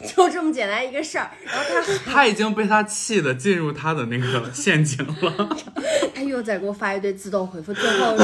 [0.06, 1.30] 就这么简单一个事儿。
[1.44, 1.82] 然后他
[2.12, 5.48] 他已经被他气的进入他的那个陷阱了。
[6.14, 8.16] 他又在给我发一堆自动回复，最后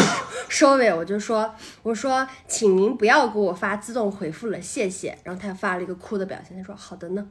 [0.49, 5.17] 收尾我就说我说请您不要给我发自动回复了，谢谢。
[5.25, 7.25] 然后他发了一个哭的表情，他说好的呢。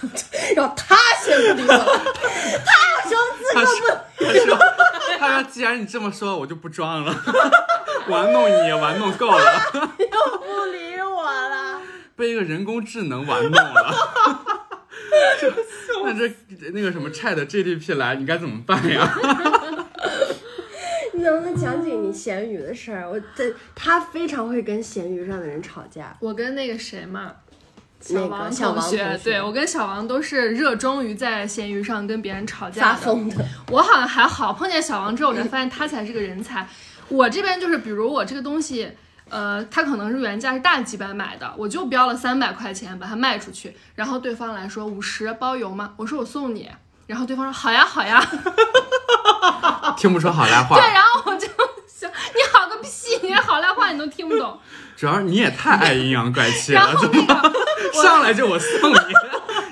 [0.56, 1.74] 然后他先不理我，
[2.64, 3.78] 他有什么资他格说
[4.18, 4.58] ：“他说，
[5.18, 7.14] 他说，既然你这么说，我就不装了，
[8.08, 11.80] 玩弄你玩弄够了，又不理我了？
[12.18, 13.94] 被一个人工智能玩弄了。
[15.40, 15.48] 这
[16.04, 19.14] 那这那个什么 Chat GDP 来，你该怎么办呀？
[21.14, 23.08] 你能不能讲几个你咸鱼的事儿？
[23.08, 26.16] 我这他非常会跟咸鱼上的人吵架。
[26.20, 27.32] 我跟那个谁嘛，
[28.08, 32.96] 那个王小王学，同学对我跟小王都是热衷于在咸鱼上跟别人吵架的。
[32.96, 36.68] 发疯的，我好像还好，碰见小王之后，我才发现他才是个人才。
[37.08, 38.90] 我这边就是，比如我这个东西，
[39.30, 45.92] 呃，它可能是原价是大几百买的，我就标了三百块钱把它卖出去，然后对方来说五十包邮吗？
[45.96, 46.70] 我说我送你，
[47.06, 48.24] 然后对方说好呀好呀，
[49.96, 51.46] 听不出好赖话 对，，然后我就
[51.86, 52.88] 想你好个屁，
[53.22, 54.58] 你连好赖话你都听不懂。
[54.96, 58.96] 主要是你也太爱阴阳怪气了，然后怎么那个上来就我送你？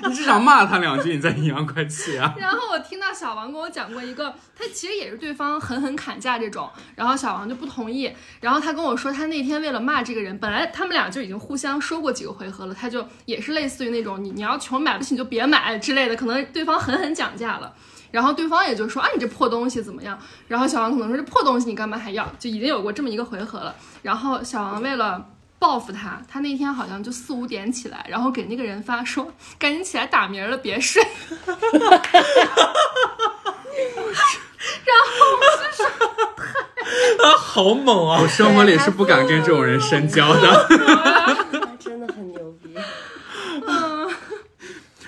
[0.07, 2.33] 你至少骂他两句，你再阴阳怪气啊？
[2.39, 17.73] 然后我听到小王跟我讲过一个，他其实也是对方狠狠砍价这种，然后小王就不同意，然后他跟我说，他那天为了骂这个人，本来他们俩就已经互相说过几个回合了，他就也是类似于那种你你要穷买不起你就别买之类的，可能对方狠狠讲价了。
[18.09, 20.17] 然后对方也就说啊，你这破东西怎么样？
[20.47, 22.25] 然后小王可能说这破东西你干嘛还要？
[22.39, 23.75] 就已经有过这么一个回合了。
[24.01, 25.23] 然后小王为了
[25.59, 31.03] 报复他，他那天好像就四五点起来，然后给那个人发说 赶紧起来打鸣了，别睡。
[37.19, 38.27] 他 好猛啊我！
[38.27, 40.67] 生活里是不敢跟这种人深交的。
[40.69, 42.73] 他真的很牛逼。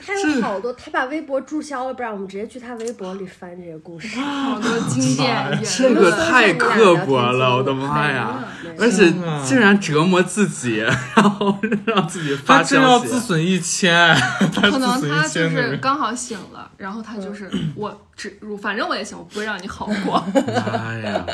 [0.06, 4.20] 他有好多，他把微博注销了，不然我们直接去他微博里翻这些故事。
[4.20, 6.30] 好多 经典言这个论。
[6.30, 8.44] 太刻薄了，我的妈呀！
[8.78, 9.10] 而且
[9.46, 10.80] 竟然折磨自己，
[11.16, 13.08] 然后让自己发他真要消息。
[13.12, 14.14] 自损一千，
[14.54, 15.50] 可能他就。
[15.50, 20.22] 是刚好醒了，然后他就是我只反正我也行，我不会让你好过。
[20.36, 21.26] 妈呀，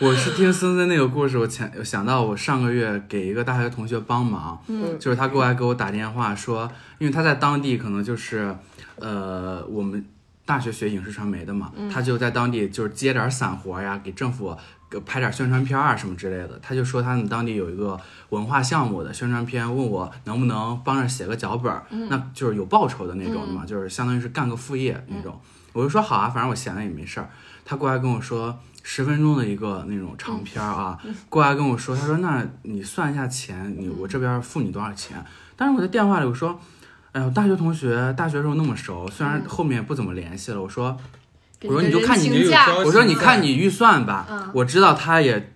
[0.00, 8.56] 我是听森森那个故事，我前我想到我上个月给一个大学同学帮忙，嗯就是他过来给我打电话说，因为他在当地可能就是，
[8.96, 10.02] 呃，我们
[10.46, 14.56] 大学学影视传媒的嘛，他就在当地就是接点散活呀，给政府
[14.88, 16.58] 给拍点宣传片啊什么之类的。
[16.62, 18.00] 他就说他们当地有一个
[18.30, 25.38] 文化项目的宣传片，问我能不能帮着写个脚本儿，那就是有报酬的那种的嘛，就是相当于是干个副业那种。
[25.72, 27.28] 我就说好啊，反正我闲了也没事儿。
[27.64, 35.24] 他过来跟我说十分钟的一个那种长片儿啊，过来跟我说，他说那你算一下钱，你我这边付你多少钱？
[35.56, 36.58] 但是我在电话里我说，
[37.12, 40.96] 哎呦，大学同学，大学时候那么熟，虽然后面不怎么联系了，我说
[41.62, 42.28] 我说你就看你
[42.84, 45.51] 我说你看你预算吧，嗯我知道他也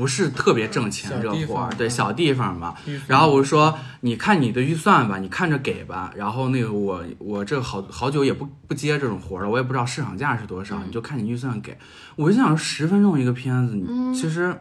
[0.00, 2.74] 不是特别挣钱这活儿，对小地方嘛。
[3.06, 6.10] 然后我就说你看你的预算吧，你看着给吧。
[6.16, 11.76] 然后那个我我这好好久也不不接这种活儿了，我也不知道市场价是多少，嗯你就看你预算给。
[12.16, 14.56] 我就想说十分钟一个片子，你其实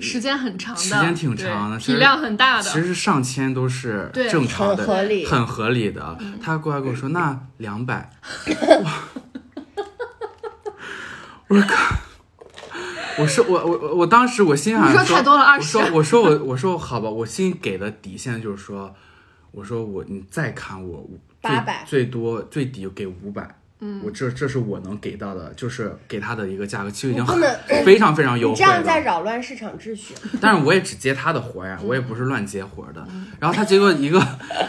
[0.00, 2.62] 时间很长的，时间挺长的其实体量很大的。
[2.62, 6.16] 其实上千都是对正常的，很合理很合理的。
[6.40, 8.08] 他过来跟我说 那两百，
[11.48, 11.96] 我说靠。
[13.18, 18.94] 我说我我我我当时我心想你说太多了我20说我说我我说好吧，我心给的底线就是说，
[19.52, 21.08] 我说我你再砍我
[21.42, 27.38] 最800最多最低给五百，嗯，我这这是我能给到的，就是给他的一个价格，其实已经很
[27.84, 28.54] 非常非常优惠了。
[28.54, 30.14] 你这样在扰乱市场秩序。
[30.40, 33.06] 但是我也只接他的活呀，我也不是乱接活的。
[33.38, 34.18] 然后他结果一个，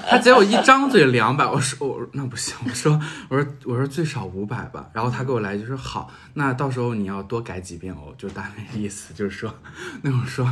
[0.10, 4.89] 他结果一张嘴两百，我说我那不行，我说我说我说最少五百吧。
[4.91, 9.56] 然后他给我来一句说好，那到时候你要多改几遍哦，就大概意思就是说，
[10.02, 10.46] 那我说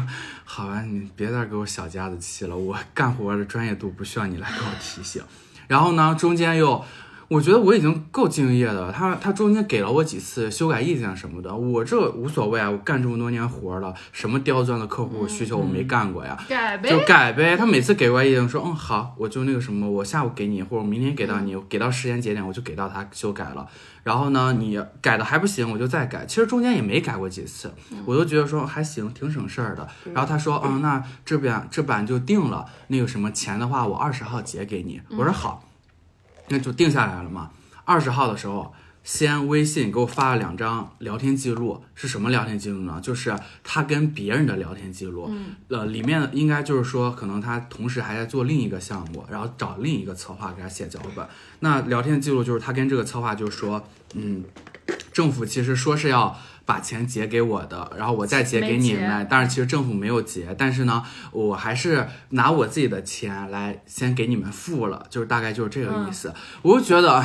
[0.46, 5.22] 好啊，你别再给我小家子气了，我干活的专业度不需要你来给我提醒。
[5.68, 6.82] 然后呢，中间又。
[7.28, 17.58] 我觉得我已经够敬业的，他他中间给了我几次修改意见什么的，我这无所谓啊，我干这么多年活了，什么刁钻的客户需求我没干过呀，改呗就，改呗。
[17.58, 23.68] 他每次给过来意见说，嗯好，我就那个什么，我下午给你，或者明天给到你，给到时间节点我就给到他修改了。
[24.04, 26.28] 然后呢，你改的还不行，我就再改。
[26.28, 27.74] 其实中间也没改过几次，
[28.06, 29.88] 我都觉得说还行，挺省事儿的。
[30.14, 35.02] 然后他说，嗯，那这边这版就定了，那个什么钱的话，我二十号结给你。
[35.18, 35.64] 我说好，
[36.48, 37.52] 那就定下来了嘛。
[37.84, 43.00] 二十号的时候，先微信给我发了两张聊天记录，是什么聊天记录呢？
[43.02, 51.24] 就是他跟别人的聊天记录，嗯呃，里面应该就是说，可能他同时还在做另一个项目，然后找另一个策划给他写脚本。
[51.60, 54.43] 那聊天记录就是他跟这个策划就是说，嗯，
[55.14, 56.36] 政府其实说是要
[56.66, 66.34] 把钱结给我的，然后我再结给你们，但是其实政府没有结，但是呢，我还是拿我自己的钱来先给你们付了，就是大概就是这个意思。
[66.63, 67.24] 我就觉得，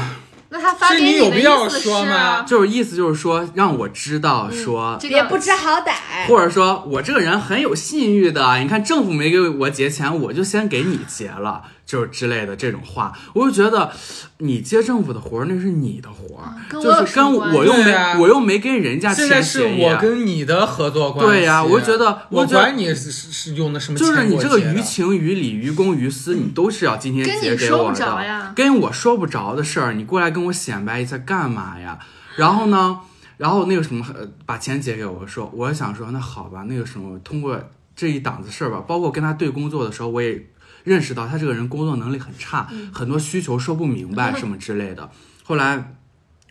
[0.51, 4.99] 那他发给你有必要意思说吗就是意思就是说让我知道说。
[5.01, 6.26] 这个别不知好歹。
[6.28, 13.91] 或者说我这个人很有信誉的，你看政府没给我结钱，我就先给你结了，就是之类的这种话，我就觉得
[14.38, 21.32] 你接政府的活儿那是你的活儿，就是跟我又没、啊我又没跟人家现在是签协议，我跟你的合作关系。
[21.32, 31.99] 对呀我觉得我我觉得管你是是是用的什么钱就是你这个于情于理于公于私，你都是要今天结给我说不着的呀，跟我说不着的事儿，你过来跟我显摆一下干嘛呀？
[32.36, 33.01] 然后呢，
[33.38, 37.61] 然后那个什么，呃把钱结给我说，我想说那好吧，那个什么，通过
[37.97, 40.47] 这一档子事儿吧，包括跟他对工作的时候，我也
[40.85, 45.11] 认识到他这个人工作能力很差，很多需求说不明白 什么之类的。
[45.45, 45.97] 后来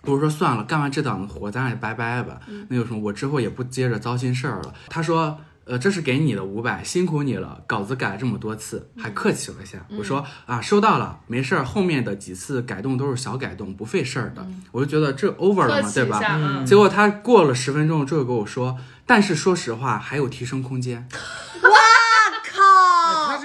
[0.03, 2.39] 我说算了，干完这档子活，咱俩拜拜吧。
[2.69, 4.73] 那个什么，我之后也不接着糟心事儿了。
[4.89, 5.39] 他说。
[5.65, 9.77] 呃，这是给你的五百，辛苦你了，稿子改了这么多次，还客气了一下。
[9.99, 14.43] 我说啊，收到了，没事儿，后面的几次改动都是小改动，不费事儿的。
[14.71, 16.19] 我就觉得这 over 了嘛，对吧？
[16.25, 21.07] 嗯，结果他过了十分钟之后跟我说，但是说实话还有提升空间。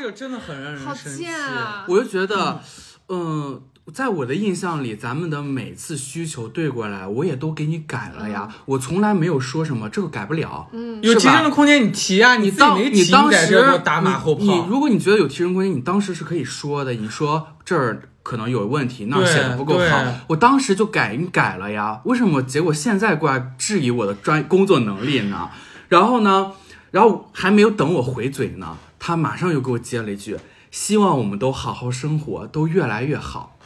[0.05, 1.25] 这个真的很让人好生气。
[1.25, 1.87] 贱啊！
[1.89, 2.61] 我就觉得，
[3.09, 3.59] 嗯、
[3.91, 10.69] 在我的印象里，咱们的每次需求对过来，我也都给你改了呀，我从来没有说什么这个改不了。
[10.73, 12.37] 嗯，有提升的空间，你提啊！
[12.37, 14.65] 你自己没提，你当时打马后你你。
[14.69, 16.93] 如果你觉得有提升空间，你当时是可以说的。
[16.93, 22.03] 你说这儿可能有问题，那写的不够好，我当时就改，你改了呀。
[22.05, 25.49] 为什么结果现在过来质疑我的专工作能力呢？
[25.89, 26.53] 然后呢，
[26.91, 28.77] 然后还没有等我回嘴呢，
[29.07, 30.39] 他马上又给我接了一句
[30.73, 33.59] ：“希望我们都好好生活，都越来越好。”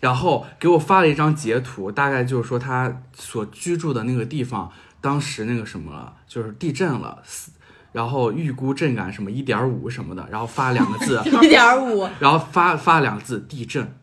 [0.00, 4.72] 然后给我发了一张截图，大概就是说他所居住的那个地方，
[5.02, 7.50] 当时那个什么了，就是地震了，四
[7.92, 13.94] 然后预估震感什么一点五什么的，然后发两个字， 一点五，然后发发两个字地震，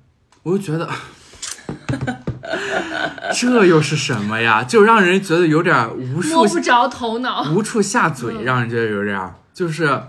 [0.43, 0.87] 我就觉得
[3.33, 4.63] 这又是什么呀？
[4.63, 7.51] 就让人觉得有点无处摸不着头脑。
[7.51, 10.03] 无处下嘴，让人觉得有点儿就是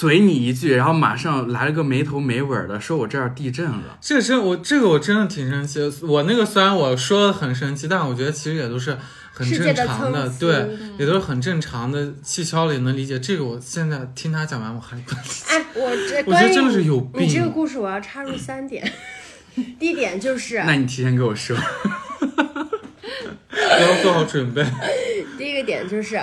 [0.00, 3.98] 嘴你一句，然后马上来了个没头没尾的说我这儿地震了。
[4.00, 5.92] 这个真我这个我真的挺生气的。
[6.06, 8.96] 我那个虽然我说的很生气，但我觉得其实也都是
[9.30, 13.20] 很世界的正常的，对，也都是很正常的，气消了也能理解。
[13.20, 15.44] 这个我现在听他讲完，我还不理解。
[15.50, 17.22] 哎，我这 我觉关于得真的是有病。
[17.22, 18.90] 你这个故事，我要插入三点。
[19.78, 21.54] 第一点就是，那你提前给我说，
[23.52, 24.64] 我要做好准备。
[25.36, 26.18] 第一个点就是，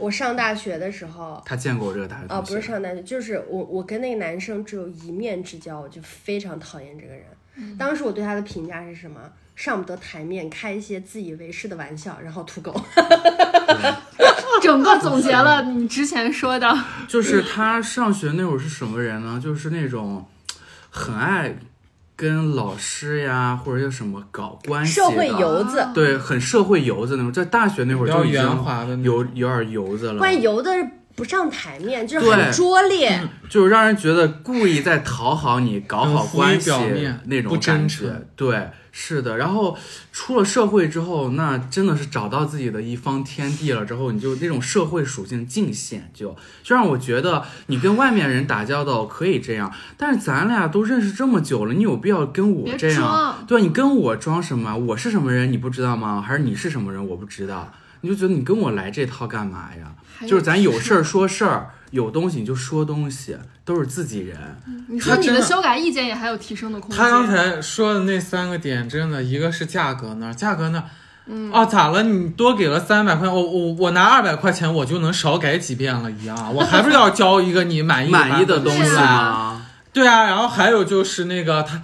[0.00, 7.24] 我上大学的时候，他见过我这个大学同学啊，不是上大学，就是我我跟那个男生只有一面之交，我就非常讨厌这个人。
[7.78, 9.20] 当时我对他的评价是什么？
[9.54, 12.74] 上不得台面，开一些自以为是的玩笑，然后土狗。
[14.62, 16.74] 整个总结了你之前说的，
[17.06, 19.38] 就是他上学那会儿是什么人呢？
[19.42, 20.26] 就是那种
[20.88, 21.54] 很爱
[22.20, 27.32] 跟老师呀或者有什么搞关系的，社会游子，对，很社会游子那种。
[27.32, 30.70] 在大学那会儿就已经圆滑的那种有有点游子了，关于游的
[31.20, 33.20] 不上台面，就是很拙劣。
[33.50, 36.70] 就是让人觉得故意在讨好你、搞好关系
[37.26, 38.26] 那种感觉。
[38.34, 39.36] 对，是的。
[39.36, 39.76] 然后
[40.12, 53.02] 出了社会之后，那真的是找到自己的一方天地了之后，你就那种社会属性尽显，就就让我觉得你跟外面人打交道可以这样，但是咱俩都认识这么久了，你有必要跟我这样？
[53.02, 54.74] 装对，你跟我装什么？
[54.74, 56.24] 我是什么人你不知道吗？
[56.26, 57.70] 还是你是什么人我不知道？
[58.02, 59.92] 你就觉得你跟我来这套干嘛呀？
[60.26, 64.36] 就是咱有事儿说事儿，有东西你就说东西，都是自己人。
[64.88, 66.98] 你说你的的修改意见也还有提升的空间。
[66.98, 70.84] 他刚才说的那三个点，真的，一个是价格那儿，价格那儿，
[71.26, 72.02] 嗯，哦，咋了？
[72.02, 79.66] 你多给了三百块，我我我拿二百块钱，我就能少改几遍了一样，我还不是要交一个你满意满意的东西对啊吗？
[79.92, 81.80] 对啊，然后还有就是那个他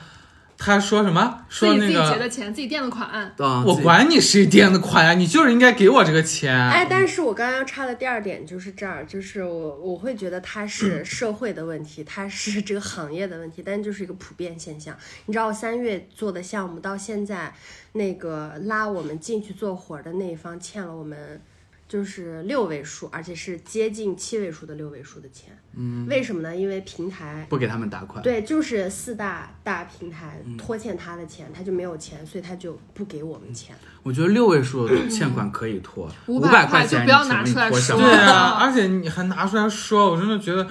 [0.59, 1.45] 他说什么？
[1.51, 3.33] 自己自己结的钱，自己垫的款，啊，
[3.67, 6.55] 我管你谁垫的款呀，你就是应该给我这个钱。
[6.55, 14.97] 哎，但是我刚刚要插的第二点就是这儿，就是我我会觉得它是 社会的问题，它是这个行业的问题，但就是一个普遍现象。
[15.27, 17.55] 你知道，我三月做的项目到现在，
[17.93, 21.41] 那个拉我们进去做活儿的那一方欠了我们
[21.89, 25.57] 就是六位数，而且是接近七位数的六位数的钱。
[25.79, 26.57] 嗯，为什么呢？
[26.57, 28.23] 因为平台不给他们打款。
[28.23, 33.77] 对，就是四大大平台拖欠他的钱，他就没有钱，所以他就不给我们钱。
[34.03, 40.67] 我觉得六位数的欠款可以拖，五500百块就钱不要拿出来说对啊，而且你还拿出来说，我真的觉得，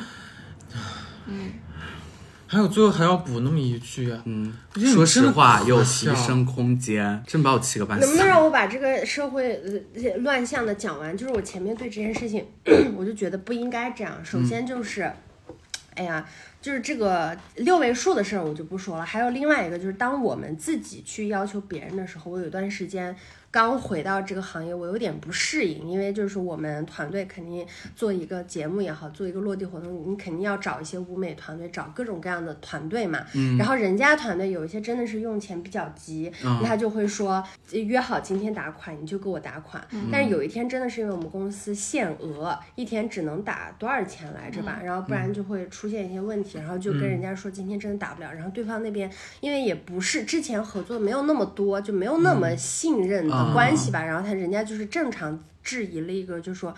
[1.27, 1.51] 嗯，
[2.55, 8.17] 还有最后还要补那么一句，嗯，说实话，可有提升空间，真把我气个半死能不。
[8.19, 9.61] 能让我把这个社会
[9.93, 11.17] 呃乱象的讲完？
[11.17, 12.45] 就是我前面对这件事情，
[12.95, 14.23] 我就觉得不应该这样。
[14.23, 15.11] 首先就是，
[15.95, 16.25] 哎呀，
[16.61, 19.03] 就是这个六位数的事儿我就不说了。
[19.05, 23.13] 还有另外一个就是，当我们自己去要求别人的时候，我有一段时间
[23.55, 33.25] 刚回到这个行业，我有点不适应，因为就是我们团队肯定做一个节目也好，做一个落地活动，你肯定要找一些舞美团队，找各种各样的团队嘛。
[33.33, 37.41] 嗯然后人家团队有一些真的是用钱比较急，嗯他就会说
[37.71, 39.81] 约好今天打款，你就给我打款。
[40.11, 56.73] 但是有一天真的是因为我们公司限额，一天只能打多少钱来着吧，然后不然就会出现一些问题，然后就跟人家说今天真的打不了，然后对方那边因为也不是之前合作没有那么多，就没有那么信任的关系吧，然后他人家就是正常质疑了一个，就说。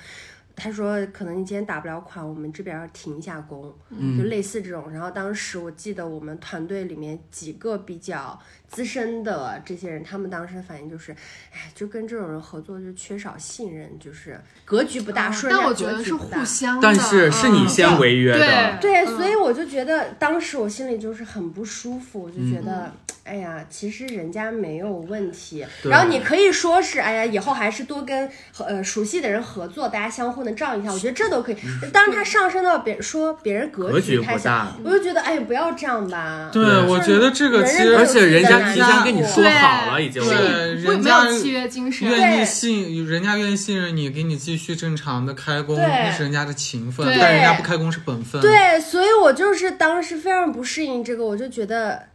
[0.60, 3.72] 他说：“可能你今天打不了款，我们这边要停一下工，
[4.18, 4.92] 就类似这种。
[4.92, 8.40] 然后当时我记得我们团队里面几个比较
[8.70, 11.12] 资深的这些人，他们当时的反应就是，
[11.54, 22.92] 哎，就跟这种人合作就缺少信任，就是格局不大，说人家但我觉得是格局不大互相的，但是是你嗯先违约的，对对，所以我就觉得当时我心里就是很不舒服，我就觉得，
[23.24, 25.66] 哎呀，其实人家没有问题。
[25.84, 31.58] 然后你可以说是，哎呀，以后还是多跟呃熟悉的人合作，大家相互能照应一下，我觉得这都可以。
[31.92, 36.50] 当他上升到别说别人格格局太小不大，我就觉得，哎，不要这样吧。
[36.54, 52.08] 对，我觉得这个其实人人都有而且人家提前跟你说好了，已经是对人家没有契约精神，愿意信，人家愿意信任你，给你继续正常的开工，那是人家的情分，对但人家不开工是本分，，对，所以我就是当时非常不适应这个，我就觉得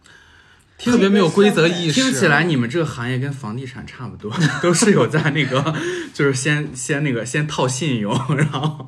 [0.78, 2.00] 特别没有规则意识。
[2.00, 5.74] 听起来你们这个行业跟房地产差不多， 都是有在那个，
[6.12, 8.86] 就是先先那个先套信用，然后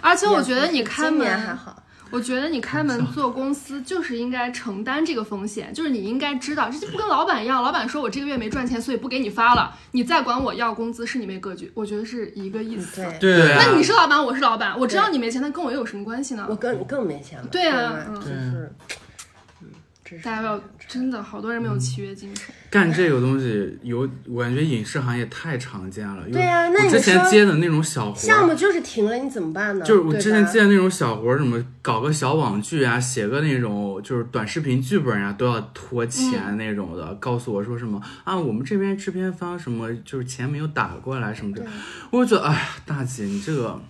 [0.00, 1.82] 而且我觉得你开门还，好。
[2.10, 13.02] 我觉得你开门做公司就是应该承担这个风险，就是你应该知道，这就不跟老板一样，老板说我这个月没赚钱，所以不给你发了，你再管我要工资，是你没格局，我觉得是一个意思。
[13.02, 16.46] 嗯对，对啊那你是老板，我是老板，我知道你没钱，那跟我又有什么关系呢？
[16.48, 17.46] 我更更没钱了。
[17.50, 18.72] 对啊就是
[20.18, 22.46] 大家要真的好多人没有契约精神。
[22.68, 26.22] 干这个东西有，我感觉影视行业太常见了。
[26.32, 29.84] 对啊那你我之前接的那种小活儿，项目就是停了，你怎么办呢？
[29.84, 37.14] 就是我之前接的那种小活儿，什么搞个小网剧啊，写个那种就是短视频剧本呀、都要拖钱那种的。
[37.16, 41.64] 告诉我说什么啊，我们这边制片方什么就是钱没有打过来什么的，
[42.10, 43.80] 我就觉得哎呀，大姐你这个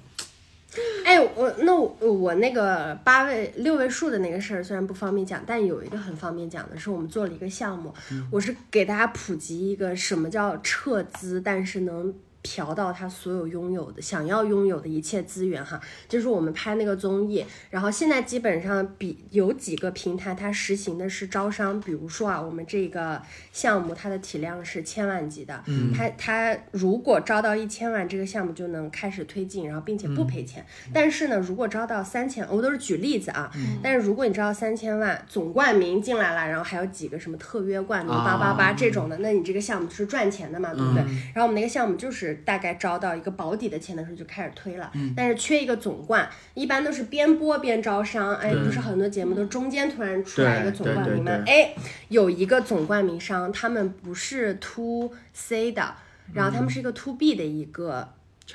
[1.04, 7.92] 哎，我那我我那个八位六位数的那个事儿虽然不方便讲，但有一个很方便讲的是，我们做了一个项目，
[8.30, 12.14] 我是给大家普及一个什么叫撤资，但是能。
[12.42, 23.20] 嫖到他所有拥有的、想要拥有的一切资源哈，就是我们拍那个综艺，然后现在基本上比有几个平台它实行的是招商，比如说啊，我们这个
[23.52, 30.64] 项目它的体量是千万级的，嗯，它它如果招到一千万，这个项目就能开始推进，然后并且不赔钱。
[30.94, 33.50] 但是呢，如果招到三千，我都是举例子啊，
[33.82, 41.02] 但是如果你招到三千万，总冠名进来了，然后还有几个什么特约冠名八八八这种的，那你这个项目是赚钱的嘛，对不对？
[41.34, 51.52] 然后我们那个项目就是大概招到一个保底的钱的时候就开始推了，但是缺一个总冠，一般都是边播边招商，哎，不是很多节目都中间突然出来一个总冠名嘛对，对。
[51.52, 51.74] 哎，
[52.08, 55.94] 有一个总冠名商，他们不是 to C 的，
[56.32, 58.08] 然后他们是一个 to B 的一个。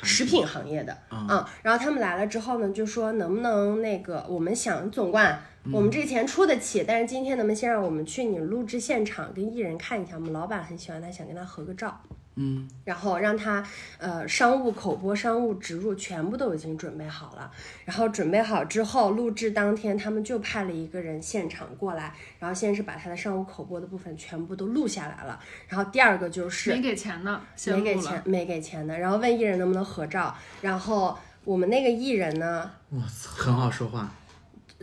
[0.03, 11.97] 食品行业的，嗯，然后他们来了之后呢，就说能不能那个，我们想总冠，我们这个钱出得起，但是今天能不能先让我们去你录制现场跟艺人看一下，我们老板很喜欢他，想跟他合个照，
[12.35, 13.65] 嗯，然后让他
[13.97, 17.49] 呃商务口播、商务植入全部都已经准备好了，
[17.85, 34.11] 然后准备好之后，录制当天他们就派了一个人现场过来，然后先是把他的商务口播的部分全部都录下来了，然后第二个就是没给钱呢，没给，钱没给钱的，然后问艺人能不能合照，然后我们那个艺人呢，我操很好说话。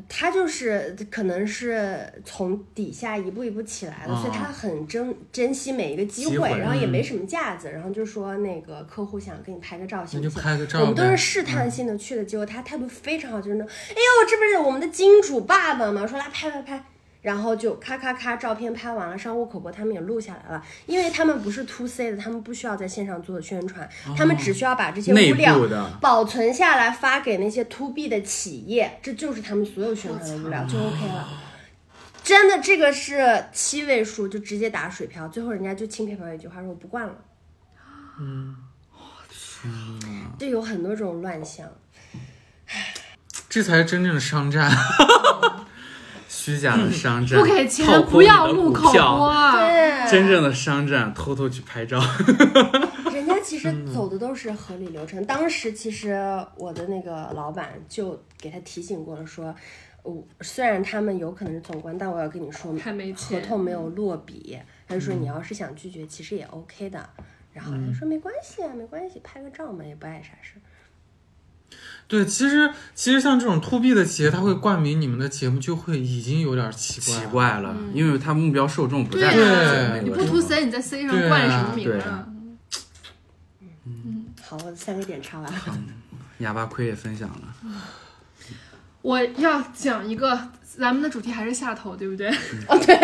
[0.09, 10.43] 他就是可能是从底下一步一步起来的，哦所以他很珍珍惜每一个机机会然后也嗯没什么架子，然后就说那个客户想跟你拍个照行不行？
[10.43, 10.81] 拍个照。
[10.81, 16.07] 我们都是试探性的去的，结果他态度非常好，就是那种，哎呦，这不是我们的金主爸爸吗？
[16.07, 16.85] 说来拍拍拍，
[17.23, 25.57] 然后就咔咔咔，照片拍完了，商务口播他们也录下来了，因为他们不是 to C 的，他们不需要在线上做宣传，他们只需要把这些物料
[26.01, 31.29] 保存下来发给那些 to B 的企业，这就是他们所有宣传的物料，就 OK 了。
[32.25, 37.15] 真的，这个是七位数就直接打水漂，最后人家就轻飘飘一句话说我不惯了。
[38.21, 38.57] 嗯，
[40.39, 41.69] 就有很多种乱象。
[43.49, 44.71] 这才是真正的商战。
[46.45, 49.29] 虚假的商战，不给钱套不要录口播。
[49.29, 52.01] 啊对，真正的商战，偷偷去拍照。
[53.15, 55.25] 人家其实走的都是合理流程。
[55.25, 56.19] 当时其实
[56.57, 59.55] 我的那个老板就给他提醒过了，说，
[60.03, 62.75] 我虽然他们有可能是总关，但我要跟你说，
[63.15, 64.59] 合同没有落笔。
[64.89, 67.09] 他就说你要是想拒绝，其实也 OK 的。
[67.53, 70.55] 然后他说没关系啊，没关系，拍个照嘛，也不碍啥事。
[72.13, 77.31] 对，其实其实像这种 to B 的企业，它会冠名你们的节目，就会已经有点奇怪奇了。
[77.31, 79.35] 怪了，因为他目标受众不对在啊，
[79.95, 82.27] 那个你不 to C，你在 C 上冠什么名对啊？
[84.47, 85.59] 好，我的三个点插完了。
[86.41, 87.55] 哑巴亏也分享了，
[89.01, 92.29] 我要讲一个，咱们的主题还是下头，对不对？
[92.69, 92.95] 哦对？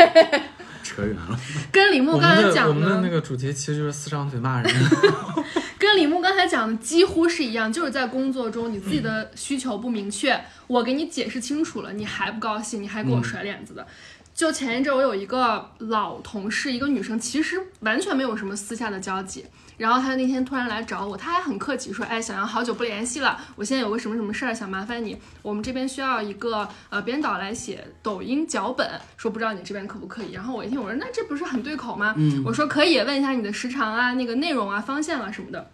[0.89, 1.41] 扯远了。
[1.71, 4.73] 跟李牧刚才讲的讲我们的那个主题其实就是四张嘴骂人。
[5.79, 13.87] 跟李牧刚才讲的几乎是一样，就是在工作中你自己的需求不明确，我给你解释清楚了，你还不高兴，你还给我甩脸子的。
[14.35, 19.45] 就前一阵我有一个老同事，一个女生，其实完全没有什么私下的交集。
[19.79, 35.71] 然后他那天突然来找我，他还很客气说：“哎，小杨，好久不联系了，我现在有个什么什么事儿想麻烦你，我们这边需要一个呃编导来写抖音脚本，说不知道你这边可不可以。”然后我一听，我说：“那这不是很对口吗？”嗯，我说可以，问一下你的时长啊、那个内容啊、方向啊什么的。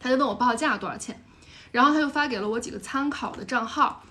[0.00, 1.22] 他就问我报价多少钱，
[1.70, 4.02] 然后他就发给了我几个参考的账号，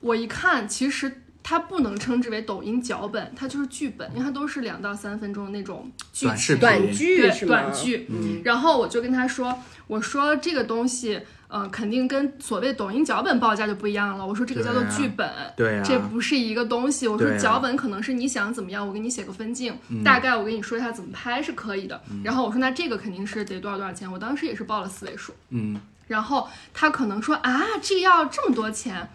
[0.00, 7.46] 我一看，其实它不能称之为抖音脚本，它就是剧本，因为它都是两到三分钟的那种剧情短视频短剧对？
[7.46, 8.08] 短剧。
[8.44, 14.26] 然后我就跟他说，我说这个东西，呃，肯定跟所谓抖音脚本报价就不一样了。
[14.26, 17.08] 我说这个叫做剧本，对啊这不是一个东西。
[17.08, 22.00] 我说脚本可能是你想怎么样，我给你写个分镜，嗯大概我跟你说一下怎么拍是可以的。
[22.22, 25.34] 然后我说那这个肯定是得多少多少钱，我当时也是报了四位数。
[25.50, 29.10] 嗯，然后他可能说啊，这个要这么多钱。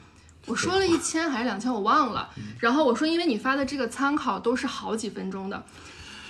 [0.48, 2.30] 我说了一千还是两千，我忘了。
[2.38, 2.44] 嗯。
[2.60, 5.64] 然后我说，因为你发的这个参考都是好几分钟的，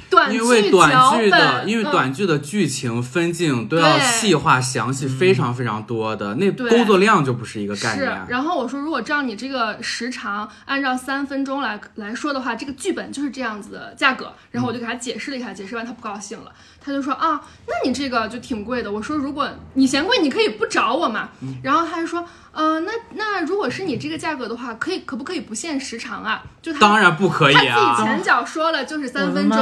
[0.09, 14.33] 短剧因为短剧的，因为嗯短剧的剧情分镜都要细化详细，非常非常多的，那工作量就不是一个概是念。，然后我说，如果照你这个时长，按照三分钟来来说的话，这个剧本就是这样子的价格。
[14.51, 18.91] 然后我就给他解释了一下，解释完他不高兴了，他就说啊，那你这个就挺贵的。
[18.91, 21.29] 我说，如果你嫌贵，你可以不找我嘛。
[21.61, 26.43] 然后他就说，呃，那那如果是你这个价格的话，可以可不可以不限时长啊？
[26.61, 28.03] 就他当然不可以他自己啊！
[28.03, 29.57] 前脚说了就是三分钟，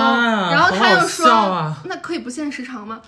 [0.52, 3.02] 然后他又好好说、啊那可以不限时长吗？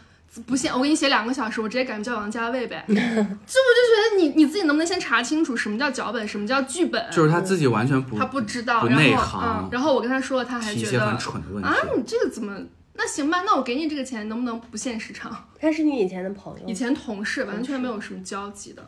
[0.45, 2.83] 不限，我给你写两个小时，我直接改名叫王家卫呗。
[2.87, 7.03] 这我就觉得你你自己能不能先查清楚什么叫脚本，什么叫剧本？
[7.11, 11.75] 就是他自己完全不他不知道，不然后内行嗯，然后我跟他说了，他还觉得些很蠢的问题啊，。
[11.95, 12.55] 你这个怎么？
[12.93, 15.31] 那行吧，那我给你这个钱，能不能不限时长？
[15.59, 18.87] 他是你以前的朋友，以前同事完全没有什么交集的，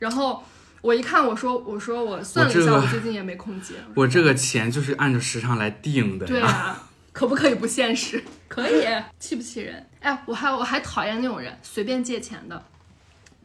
[0.00, 0.42] 然后
[0.80, 3.74] 我一看，我说我说我算了一下，我这个我最近也没空接。
[3.94, 6.26] 我这个钱就是按照时长来定的。
[6.26, 6.87] 对啊，
[7.18, 8.22] 可不可以不现实？
[8.46, 8.86] 可以，
[9.18, 9.84] 气不气人？
[9.98, 12.64] 哎，我还我还讨厌那种人随便借钱的，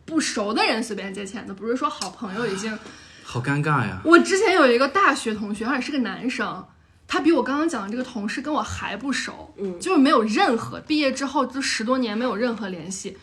[0.05, 2.78] 不熟的人随便借钱的，不是说好朋友已经。
[3.26, 3.99] 好尴尬呀！
[4.05, 6.63] 我之前有一个大学同学，而且是个男生，
[7.07, 13.17] 他比我刚刚讲的这个同事跟我还不熟，嗯就是没有任何毕业之后就十多年没有任何联系。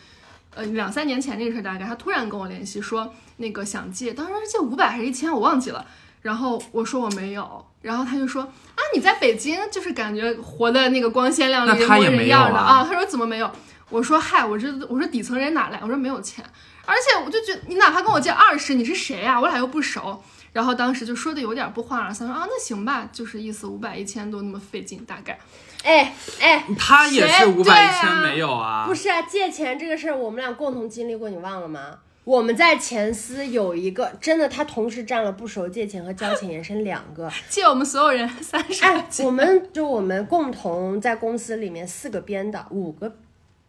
[0.53, 5.85] 呃，两三年前这个事儿大概，他突然跟我联系说那个想借，当时是借五百还是一千，我忘记了。
[6.21, 13.51] 然后我说我没有，然后他就说啊你在北京就是感觉活的那个光鲜亮丽、人模他也没有人样的啊他说怎么没有？
[13.89, 15.79] 我说嗨，我这我说底层人哪来？
[15.81, 16.45] 我说没有钱，
[16.85, 20.23] 而且我就觉得你哪怕跟我借二十，你是谁呀、我俩又不熟。
[20.53, 25.39] 然后当时就说的有点不欢而散，说啊那行吧，就是意思五百一千多那么费劲，大概。
[25.83, 28.85] 哎哎， 他也是五百一千没有啊？
[28.87, 31.99] 不是啊，借钱这个事儿我们俩共同经历过，你忘了吗？
[32.23, 37.27] 我们在前司有一个真的，他同时占了不熟借钱和交钱延伸两个。
[37.49, 43.15] 借我们所有人三十哎，我们就我们共同在公司里面四个编导，五个，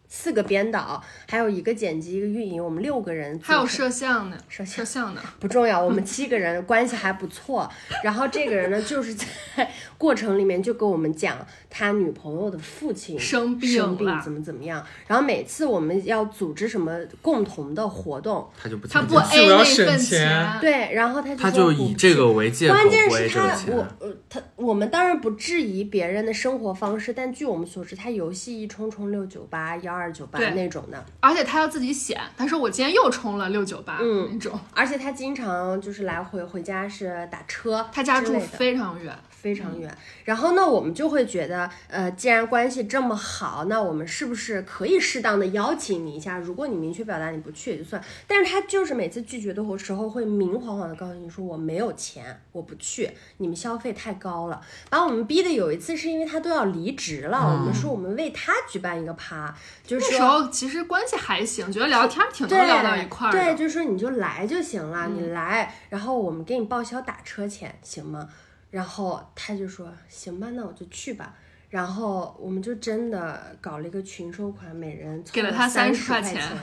[0.07, 5.21] 四个编导，还有一个剪辑，一个运营，我们六个人，还有摄像呢，摄像摄像呢。
[5.39, 7.67] 不重要，我们七个人关系还不错。
[8.03, 11.43] 然后这个人呢，就是在过程里面就跟我们讲
[11.75, 14.85] 他女朋友的父亲生病了生病怎么怎么样。
[15.07, 19.97] 然后每次我们要组织什么共同的活动，他就不他不参加 A 那份省钱？
[19.99, 23.57] 钱，对，然后他就他就以这个为借口关键是他。
[23.73, 34.29] 我呃，他我们当然不质疑别人的生活方式，但据我们所知，他游戏一充充六九八、幺二九八那种的，而且他要自己写，他说我今天又充了六九八嗯。
[34.31, 34.59] 那种。
[34.73, 38.39] 而且他经常就是来回回家是打车，他家住的。
[38.43, 39.95] 非常远，非常远。
[40.23, 46.37] 然后呢，我们就会觉得，呃，既然关系这么好，那我们是不是可以适当的邀请你一下？
[46.37, 59.53] 如果你明确表达你不去也就算，但是他就是每次拒绝的时候会明晃晃的告诉你说我没有钱，我不去，你们消费太高了，把我们逼的有一次是因为他都要离职了，我们说我们为他举办一个趴，
[59.85, 68.29] 就是说那时候其实关系还行，觉得聊天挺能对聊到一块儿对，就是说你就来就行了，你来，然后我们给你报销打车钱，行吗？
[68.73, 71.35] 然后他就说行吧，那我就去吧。
[71.69, 76.57] 然后我们就真的搞了一个群收款，每人凑给了他三30块钱钱，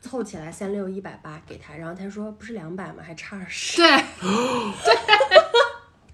[0.00, 1.74] 凑起来三六一百八给他。
[1.74, 3.00] 然后他说不是两百吗？
[3.00, 3.76] 还差二十。
[3.76, 3.88] 对，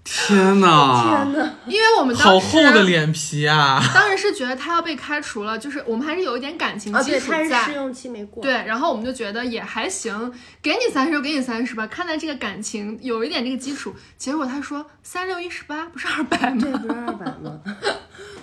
[0.03, 1.03] 天哪！
[1.03, 3.79] 天呐，因为我们好当时厚的脸皮啊！
[3.93, 7.47] 当时是觉得他要被开除了，就是我们还是有一点感情基础在。
[7.49, 8.41] 他是试用期没过。
[8.41, 10.31] 对，然后我们就觉得也还行，
[10.61, 13.93] 给你三十就给你三十吧，看在这个感情有一点这个基础。
[14.17, 16.79] 结果他说三六一十八不是二百对，吗？
[16.79, 17.59] 不是二百吗？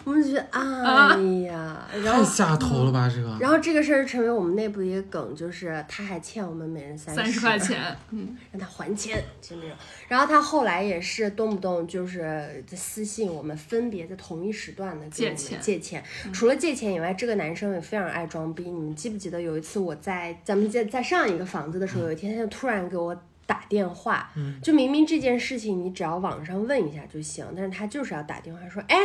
[0.06, 3.36] 我们就觉得，哎呀，然后太下头了吧，这个。
[3.40, 7.82] 然后这个事儿成为我们内部的一个梗，就是他还欠我们每人三三十块钱，
[8.12, 9.72] 嗯，让他还钱，就那种。
[10.06, 16.04] 然后他后来也是动不动就是私信我们，分别在同一时段的给我们借钱借钱。
[16.32, 18.70] 除了借钱以外，这个男生也非常爱装逼。
[18.70, 23.20] 你们记不记得有一次我在咱们在在上一个房子的时候，有一天他就突然给我。
[23.48, 24.28] 打电话，
[24.60, 28.96] 就明明这件事情你只要网上问一下就行，但是他就是要打电话说，哎，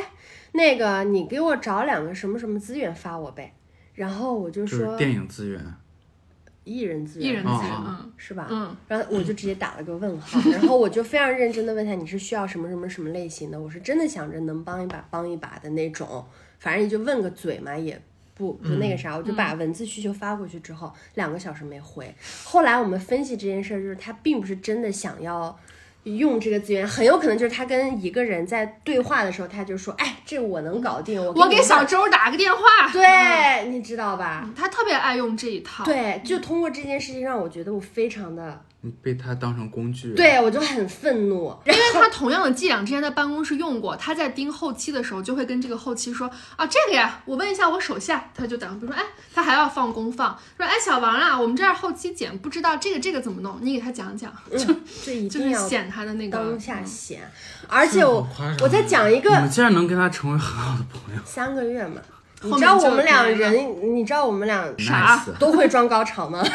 [0.54, 3.54] 那个你给我找两个什么什么资源发我呗，
[3.94, 5.62] 然后我就说就电影资源，
[6.66, 8.48] 艺人资源，艺人资源，哦嗯是吧？
[8.52, 16.26] 嗯，然后我就直接打了个问号，然后我就非常认真的问他你是需要什么什么什么类型的，我是真的想着能帮一把帮一把的那种，
[16.60, 18.02] 反正也就问个嘴嘛，也
[18.36, 22.14] 不不那个啥，我就把文字需求发过去之后，两个小时没回。
[22.44, 25.58] 后来我们分析这件事儿，就是他并不是真的想要。
[26.04, 32.60] 用这个资源，很有可能就是他跟一个人在对话的时候，他就说：“哎，这我能搞定，我我给小周打个电话，
[32.92, 34.50] 对，你知道吧？
[34.56, 41.56] 他特别爱用这一套，对，就通过这件事情让我觉得我非常的，你被他当成工具。，对我就很愤怒。
[41.66, 54.58] 因为他同样的伎俩之前在办公室用过，他在盯后期的时候就会跟这个后期说啊这个呀，我问一下我手下，他就等，比如说哎，他还要放公放，说哎小王啊，我们这儿后期剪不知道这个这个怎么弄，你给他讲讲，就
[55.06, 57.32] 就一就是定要显他的那个当下显，
[57.68, 58.28] 而且我
[58.62, 62.02] 我再讲一个你们竟然能跟他成为很好的朋友，三个月嘛，
[62.42, 66.44] 你知道我们俩人，你知道我们俩啥都会装高潮吗？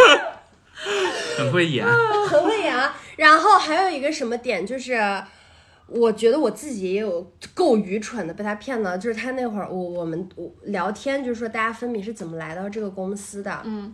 [1.36, 1.86] 很会演。
[2.28, 2.96] 很会演啊。
[3.16, 4.98] 然后还有一个什么点就是。
[5.92, 7.20] 我觉得我自己也有
[7.52, 13.92] 够愚蠢的被他骗了，就是他那会儿我我们我聊天就是说大家分别是怎么来到这个公司的，嗯，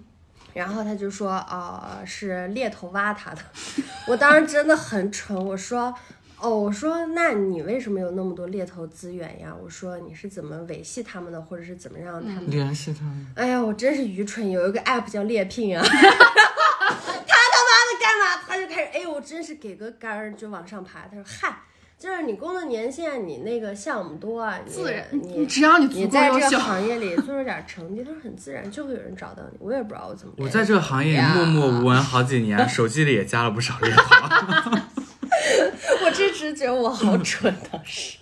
[0.52, 3.38] 然后他就说呃是猎头挖他的，
[4.06, 5.94] 我当时真的很蠢，我说
[6.38, 9.54] 哦我说那你为什么有那么多猎头资源呀？
[9.62, 18.42] 我说你是怎么维系他们的，或者是怎么让他们联系他们，哎呀，我真是愚蠢，有一个 app 叫猎聘啊， 他他妈的干嘛？
[18.46, 21.08] 他就开始，哎，我真是给个杆儿就往上爬。
[21.10, 21.62] 他说，嗨，
[21.98, 29.56] 就是你工作年限，你那个项目多啊，你自然，你只要你你在这个，行业里做出点成绩，他说很自然，就会有人找到你。
[29.58, 30.34] 我也不知道我怎么。
[30.36, 34.76] 我在这个行业里默默无闻好几年，手机里也加了不少猎头。
[36.04, 38.18] 我这直觉得我好蠢，当时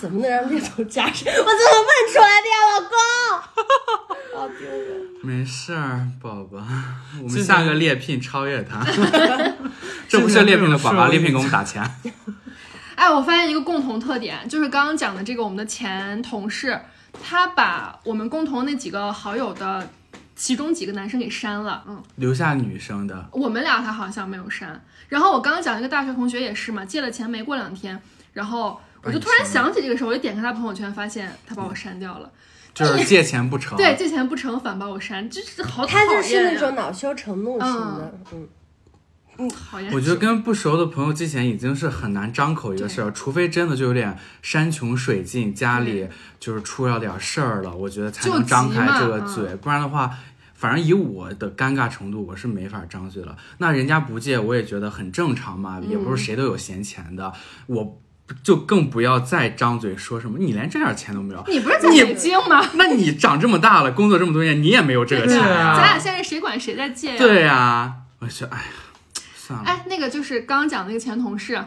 [0.00, 1.32] 怎么能让猎头加深？
[1.32, 4.40] 我怎么问出来的呀，老公？
[4.40, 5.10] 好丢人。
[5.22, 6.58] 没事儿，宝宝，
[7.22, 8.82] 我们下个猎聘超越他。
[10.08, 11.82] 这不是猎聘的广告，猎聘给我们打钱。
[12.94, 16.80] 哎，我发现一个共同特点，就是刚刚讲的这个我们的前同事，
[17.22, 19.88] 他把我们共同那几个好友的
[20.40, 24.82] 其中几个男生给删了，嗯，留下女生的，我们俩他好像没有删。
[25.10, 28.00] 然后我刚刚讲那个大学同学也是嘛，借了钱没过两天，
[28.32, 32.30] 然后我就突然想起这个事儿，我就点开他朋友圈，发现他把我删掉了。
[32.72, 33.76] 就是借钱不成。
[33.76, 36.22] 对，借钱不成反把我删，这是好讨他厌他。
[36.22, 38.48] 就是那种恼羞成怒型的，嗯
[39.36, 39.48] 嗯。
[39.50, 39.92] 讨厌。
[39.92, 46.06] 我觉得跟不熟的朋友借钱已经是很难张口一个事儿，除非真的就有点山穷水尽，家里
[46.38, 50.10] 就是出了点事儿了，我觉得才能张开这个嘴，不然的话。
[50.60, 53.34] 反正以我的尴尬程度，我是没法张嘴了。
[53.56, 57.32] 那人家不借，我也觉得很正常嘛，也不是谁都有闲钱的，
[57.66, 57.98] 我
[58.42, 61.42] 就更不要再张嘴说什么你连这点钱都没有。
[61.48, 62.62] 你不是在北京吗？
[62.74, 67.18] 那你长这么大了，工作这么多年，你也没有这个钱咱俩现在谁管谁在借呀？
[67.18, 68.64] 对呀、我就哎呀，
[69.34, 69.64] 算了。
[69.64, 71.58] 哎，那个就是刚刚讲那个前同事，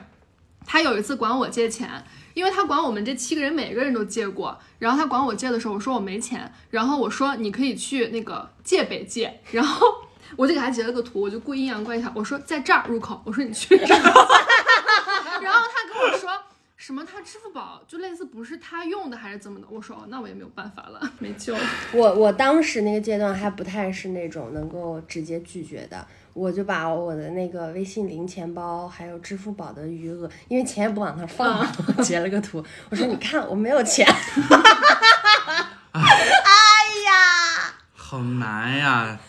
[0.67, 1.89] 他有一次管我借钱，
[2.33, 9.87] 因为他管我们这七个人每个人都借过，然后他管我借的时候，我说我没钱，然后我说你可以去那个借呗借，然后
[10.35, 14.01] 我就给他截了个图，我就故意阴阳怪气，我说在这儿入口，我说你去这儿，
[15.41, 16.29] 然后他跟我说。
[16.75, 17.05] 什么？
[17.05, 19.65] 他支付宝就类似不是他用的还是怎么的？
[19.69, 21.61] 我说，那我也没有办法了，没救了。
[21.93, 31.65] 我我当时那个阶段还不太是那种能够直接拒绝的，我就把我的那个微信零钱包还有支付宝的余额，因为钱也不往那儿放
[32.03, 34.05] 截了个图，我说你看我没有钱，
[35.91, 39.19] 哎呀好难呀，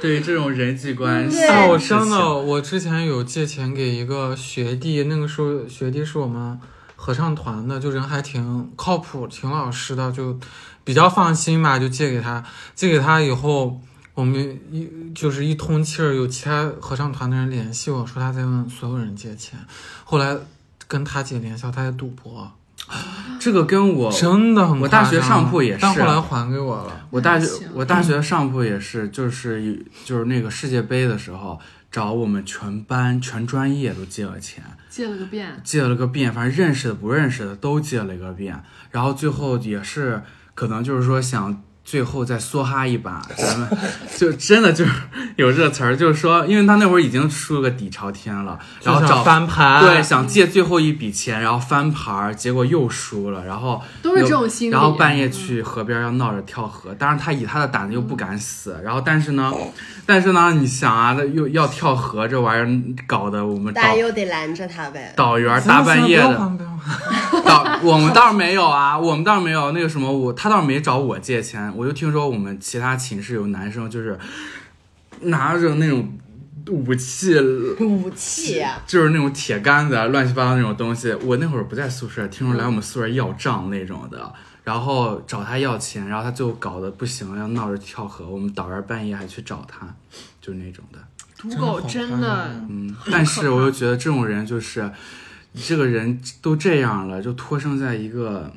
[0.00, 1.38] 对于这种人际关系，
[1.68, 6.58] 我真的，我之前有借钱给一个学弟，那个时候学弟是我们
[6.96, 10.38] 合唱团的，就人还挺靠谱、挺老实的，就
[10.84, 12.44] 比较放心吧，就借给他。
[12.74, 13.80] 借给他以后，
[14.22, 19.58] 我们一就是一通气儿，有其他合唱团的人联系我说他在问所有人借钱，
[20.04, 20.36] 后来
[20.86, 22.52] 跟他姐联系，他在赌博，
[23.40, 27.04] 这个跟我真的很我大学上铺也是但后来还给我了。
[27.10, 31.58] 我大学我大学上铺也是，就是就是那个世界杯的时候，
[31.90, 38.62] 找我们全班全专业都借了钱，借了个遍，借了个遍，反正认识的不认识的都借了一个遍，
[38.92, 40.22] 然后最后也是
[40.54, 41.60] 可能就是说想。
[41.84, 43.68] 最后再梭哈一把， 咱们
[44.16, 44.92] 就真的就是
[45.36, 54.72] 有这词儿，就是说，因为他那会儿已经输了个底朝天了，然后找翻盘，对，想借最后一笔钱，然后翻盘儿，结果又输了，然后都是这种心理。
[54.72, 59.52] 然后半夜去河边要闹着跳河，当然他以他的胆子又不敢死，然后但是呢，
[60.06, 65.12] 但是呢，你想啊，他又要跳河，这玩意儿搞得我们导大家又得拦着他呗。
[65.16, 66.52] 导员大半夜的
[67.44, 74.18] 导， 我们倒是没有啊， 我们倒是没有那个什么，我他倒是没找我借钱，我就听说我们其他寝室有男生就是
[75.22, 76.18] 拿着那种
[76.68, 77.38] 武器。
[77.80, 81.12] 武器呀、就是那种铁杆子啊，乱七八糟那种东西。
[81.24, 84.32] 我那会儿不在宿舍，听说来我们宿舍要账那种的，
[84.64, 88.26] 然后找他要钱，然后他最后搞得不行，要闹着跳河。
[88.28, 89.86] 我们导员半夜还去找他，
[90.40, 90.98] 就那种的。
[91.36, 94.88] 赌狗真的，嗯，但是我又觉得这种人就是，
[95.52, 98.52] 你这个人都这样了，就托生在一个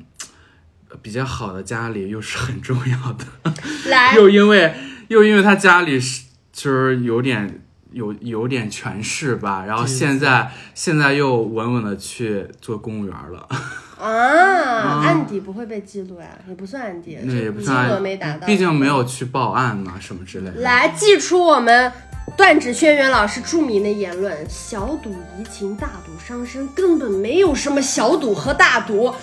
[0.89, 3.25] 呃比较好的家里，又是很重要的。
[3.89, 4.73] 来， 又因为
[5.09, 6.23] 又因为他家里是
[6.53, 13.47] 就是有点有有点权势吧，然后现在现在又稳稳的去做公务员了，
[13.99, 20.61] 啊，案底不会被记录呀，也不算案底，那也不金算额没达到，毕竟没有去报案嘛，什么之类的。
[20.61, 21.91] 来记出我们
[22.37, 29.13] 段芷轩辕老师著名的言论：小赌怡情，大赌伤身，根本没有什么小赌和大赌，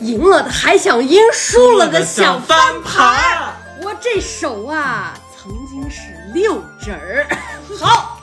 [0.00, 3.52] 赢了的还想赢，输了的想翻盘。
[3.82, 7.26] 我这手啊，曾经是六指儿。
[7.78, 8.18] 好，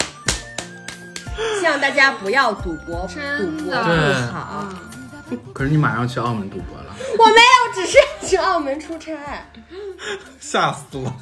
[1.59, 4.67] 希望大家不要赌博，赌博不好。
[5.53, 9.13] 可是你马上去澳门赌博了，我没有，只是去澳门出差。
[10.39, 11.13] 吓死了。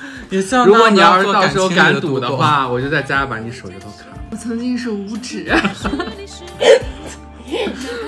[0.30, 4.18] 也希望如果你要是到时候敢赌，的话，我就在家把你手指头砍了。
[4.30, 5.44] 我曾经是五指。
[5.50, 5.70] 哪怕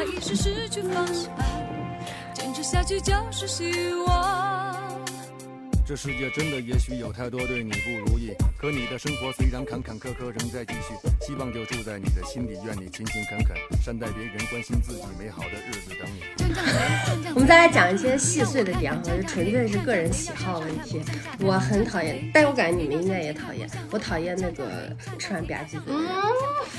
[0.05, 1.25] 一时失去方向，
[2.35, 3.73] 坚持下去就是希
[4.07, 4.77] 望。
[5.91, 16.55] 这世界真的也许有太多对你不如意，可你的生活虽然坎坎坷坷仍在继续，希望就住在你的心里，愿你勤勤恳恳，善待别人，关心自己，美好的日子等你。
[17.35, 21.03] 我们再来讲一些细碎的点，哈，就纯粹是个人喜好问题。
[21.41, 23.69] 我很讨厌，但我感觉你们应该也讨厌。
[23.91, 26.09] 我讨厌那个吃完吧唧嘴的人，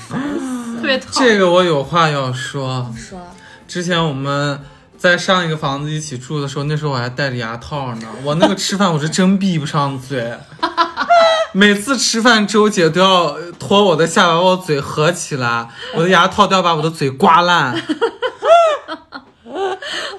[0.08, 0.80] 烦死了。
[0.80, 2.90] 特别讨这个我有话要说。
[2.96, 3.20] 说
[3.68, 4.58] 之前我们
[5.02, 8.06] 在上一个房子一起住的时候，那时候我还戴着牙套呢。
[8.22, 10.32] 我那个吃饭我是真闭不上嘴，
[11.50, 17.74] 每次吃饭周姐都要托我的下巴把我嘴合起来，我的牙套都要把我的嘴刮烂。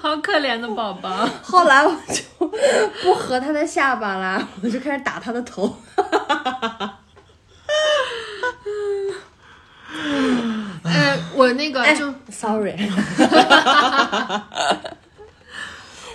[0.01, 1.29] 好可怜的宝宝。
[1.41, 2.45] 后来我就
[3.01, 5.77] 不合他的下巴啦，我就开始打他的头。
[10.93, 12.73] 呃，我那个哎就，sorry，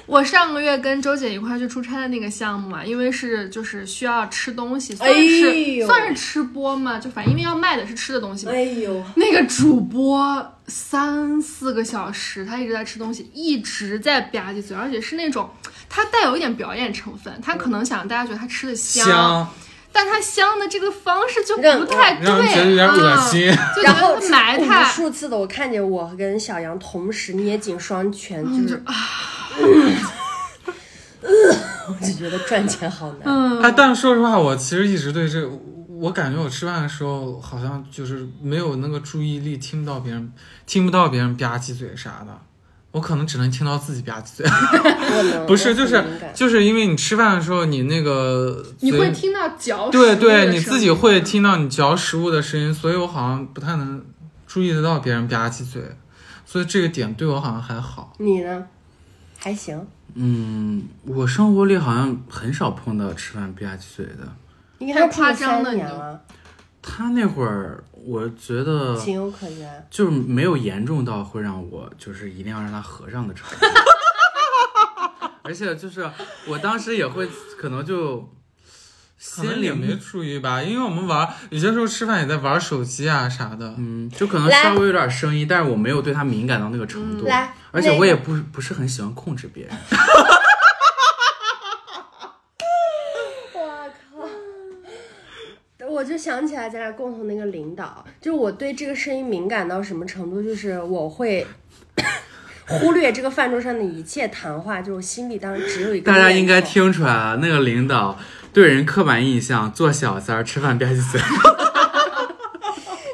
[0.06, 8.52] 我 我上个月跟周姐一块儿去出差的那个项目嘛，因为是就是需要吃东西，算是、哎算是吃播嘛，就反正因为要卖的是吃的东西嘛。
[8.52, 15.50] 哎呦，那个主播三四个小时，他一直在吃东西，一直在吧唧嘴，而且是那种
[15.90, 19.46] 他带有一点表演成分，他可能想让大家觉得他吃的香，
[19.92, 23.50] 但他香的这个方式就让不太对，让人觉得有点恶心。
[23.50, 24.84] 啊、就然后埋无汰。
[24.84, 28.94] 数次的，我看见我跟小杨同时捏紧双拳，就是啊，
[31.88, 33.22] 我就觉得赚钱好难。
[33.24, 35.48] 嗯，哎，但说实话，我其实一直对这，
[35.88, 40.32] 我感觉我吃饭的时候好像就是没有那个注意力，听不到别人，
[40.66, 42.38] 听不到别人吧唧嘴啥的，
[42.98, 44.46] 我可能只能听到自己吧唧嘴。
[45.46, 54.04] 不是，就是就是因为你吃饭的时候，你那个嘴你会听到嚼对食物对，你的声音自己会听到你嚼食物的声音，所以我好像不太能
[54.46, 55.82] 注意得到别人吧唧嘴，
[56.44, 58.12] 所以这个点对我好像还好。
[58.18, 58.66] 你呢？
[59.38, 64.32] 还行，嗯，我生活里好像很少碰到吃饭吧唧嘴的。
[64.78, 66.20] 应该还夸张的你都年了，
[66.90, 69.86] 他那会儿，我觉得情有可原。
[69.90, 73.66] 就是没有严重到会让我就是一定要让他合上的程度。
[75.44, 76.10] 而且就是
[76.46, 77.28] 我当时也会
[77.58, 78.28] 可能就
[79.18, 83.74] 心里没注意吧，因为我们玩有些时候吃饭也在玩手机啊啥的。
[83.78, 87.26] 嗯，就可能稍微有点声音，但是我没有对他敏感到那个程度。
[87.26, 89.76] 来而且我也不不是很喜欢控制别人。
[95.80, 95.87] 我靠！
[95.98, 101.44] 我就想起来咱俩共同那个领导，就是我对这个声音敏感到什么程度，就是我会
[102.68, 106.12] 忽略这个饭桌上的一切谈话，就我心里当时只有一个。
[106.12, 106.62] 大家应该。
[106.62, 108.16] 听出来了，那个领导
[108.52, 111.20] 对人刻板印象，做小三儿，吃饭吧唧嘴。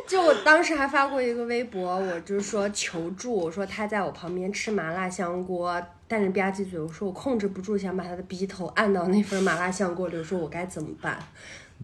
[0.07, 11.19] 就我当时还发过一个微博，我就是说求助，我说他在我旁边吃麻辣香锅，但是吧唧嘴，我说我控制不住，想把他的鼻头按到那份麻辣香锅里，我说我该怎么办？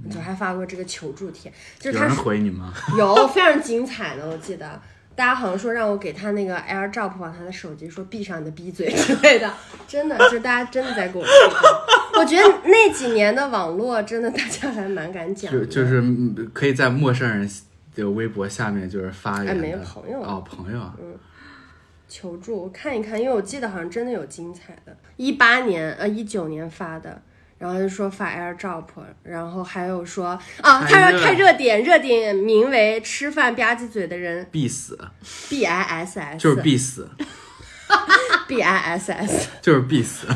[0.05, 2.73] 我就还发过这个求助帖，就是他回你吗？
[2.99, 4.81] 有非常精彩的，我记得
[5.15, 9.53] 大家好像说让我给他那个 AirDrop 往他的手机说闭上你的逼嘴之类的，
[9.87, 12.21] 真的就是大家真的在给我吹风。
[12.21, 17.51] 我觉得那几年的网络真的大家还蛮敢讲的，就就是嗯可以在陌生人
[17.95, 19.53] 的微博下面就是发言的。
[19.53, 21.15] 哎没有朋友哦，朋友嗯。
[22.09, 27.23] 求助，我看一看，因为我记得好像真的有精彩的，一八年呃一九年发的。
[27.61, 28.87] 然后就说发 AirDrop，
[29.23, 30.29] 然后还有说
[30.63, 34.99] 啊，他说看热点，热点名为“吃饭吧唧嘴的人必死
[35.51, 37.07] ，”，B I S S，就是必死，
[38.49, 40.27] B I S S， 就是必死。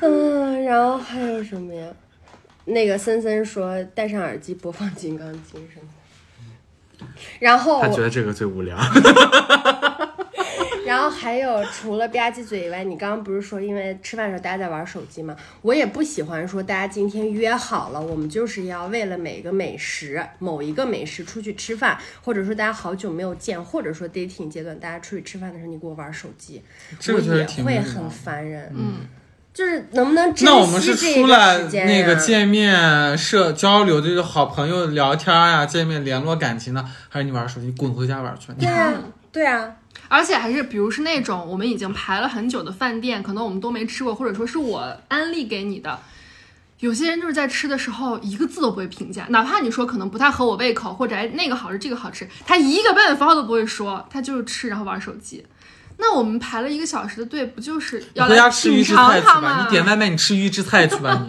[0.00, 1.86] 嗯，然后还有什么呀？
[2.64, 5.86] 那个森森说戴上耳机播放《金刚经》什么
[6.98, 7.04] 的，
[7.40, 8.78] 然后他觉得这个最无聊。
[10.92, 15.34] 然后还有除了吧唧嘴以外，你刚刚不是说因为吃饭的时候大家在玩手机吗？
[15.62, 26.62] 我也不喜欢说大家今天约好了，我们就是要为了每个美食、某一个美食出去吃饭，或者说大家好久没有见，或者说 dating 阶段大家出去吃饭的时候你给我玩手机，
[27.00, 28.70] 这个确我也会很烦人。
[28.76, 28.96] 嗯，
[29.54, 38.52] 就是能不能珍惜那我们是这个出来时间那个见面社交流，就是好朋友聊天呀、见面联络感情的，还是你玩手机滚回家玩去？
[38.60, 38.92] 对啊，
[39.32, 39.76] 对啊，
[40.08, 45.98] 而且还是比如是那种我们已经排了很久的饭店，可能我们都没吃过，或者说是我安利给你的。
[46.80, 55.46] 有些人就是在吃的时候一个字都不会评价，哪怕你说可能不太合我胃口，或者哎那个好吃这个好吃，他一个标点符号都不会说，他就是吃然后玩手机。
[55.98, 59.62] 那我们排了一个小时的队，不就是要来品尝菜去吧，它吗？
[59.62, 61.24] 你点外卖你吃预制菜去吧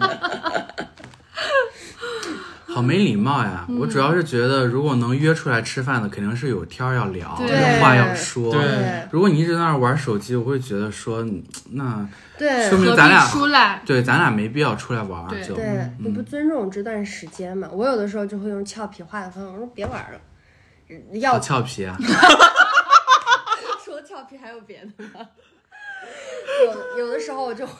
[2.74, 3.66] 好没礼貌呀！
[3.78, 8.52] 我主要是觉得，如果能约出来吃饭的，肯定是有天儿要聊，有话要说。
[8.52, 12.06] 对对如果你一直在那儿玩手机，我会觉得说，嗯那
[12.36, 13.80] 对说明咱俩出来？
[13.86, 15.28] 对咱俩没必要出来玩儿。
[15.28, 17.68] 对就对，你不尊重这段时间嘛？
[17.72, 20.20] 我有的时候就会用俏皮话的方式，我说别玩了，
[21.20, 21.96] 要好俏皮啊！
[23.84, 25.20] 除了俏皮还有别的吗？
[26.96, 27.72] 有有的时候我就会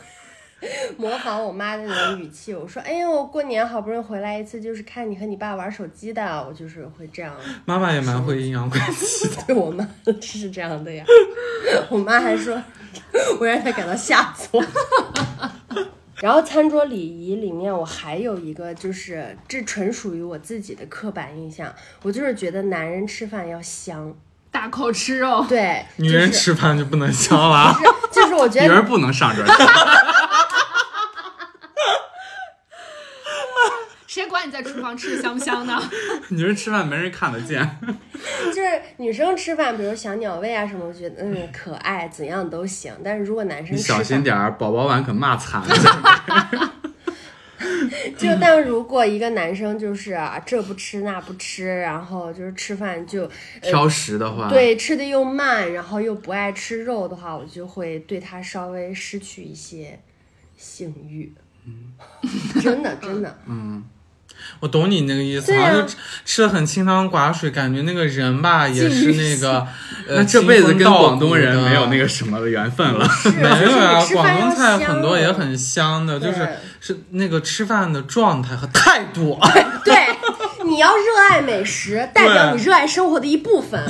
[0.97, 7.35] 模仿我妈的那种语气，我说：“哎呦，我过年好不容易回来一次，就是看你和你爸玩手机的。”我就是会这样
[7.65, 9.43] 妈妈也蛮会阴阳怪气的。
[9.47, 9.87] 对 我妈
[10.21, 11.05] 是这样的呀。
[11.89, 12.61] 我妈还说，
[13.39, 14.65] 我让她感到下作。
[16.21, 24.15] 然后餐桌礼仪里面，我还有一个，就是这纯属于我自己的刻板印象，我就是觉得男人吃饭要香，
[24.51, 27.77] 大口吃肉，对，女人吃饭就不能香了。
[27.83, 29.43] 就是就是我觉得女人不能上这
[34.15, 35.77] 谁管你在厨房吃的香不香呢？
[36.31, 37.69] 你说吃饭没人看得见，
[38.47, 42.93] 就是女生吃饭，比如小鸟胃啊什么，我觉得嗯可爱，怎样都行。
[43.03, 46.73] 但是如果男生小心点儿，宝宝碗可骂惨了。
[48.17, 53.29] 就但如果一个男生就是啊这不吃那不吃，然后就是吃饭就
[53.62, 59.99] 挑食的话，，对吃的又慢，然后又不爱吃肉的话，我就会对他稍微失去一些
[60.57, 61.35] 性欲。
[61.67, 61.93] 嗯
[62.62, 63.39] 真的真的，
[64.61, 69.66] 我懂你那个意思，好像就吃吃的很清汤寡水，感觉那个人吧也是那个，
[70.09, 73.07] 呃，这辈子跟广东人没有那个什么的缘分了。
[73.36, 75.34] 没有呀、就是你吃饭要广东菜很多也啊。
[75.34, 76.48] 很香的，就是
[76.80, 79.38] 是那个吃饭的状态和态度。
[79.84, 79.94] 对，
[80.75, 83.81] 你要热爱美食，代表你热爱生活的一部分。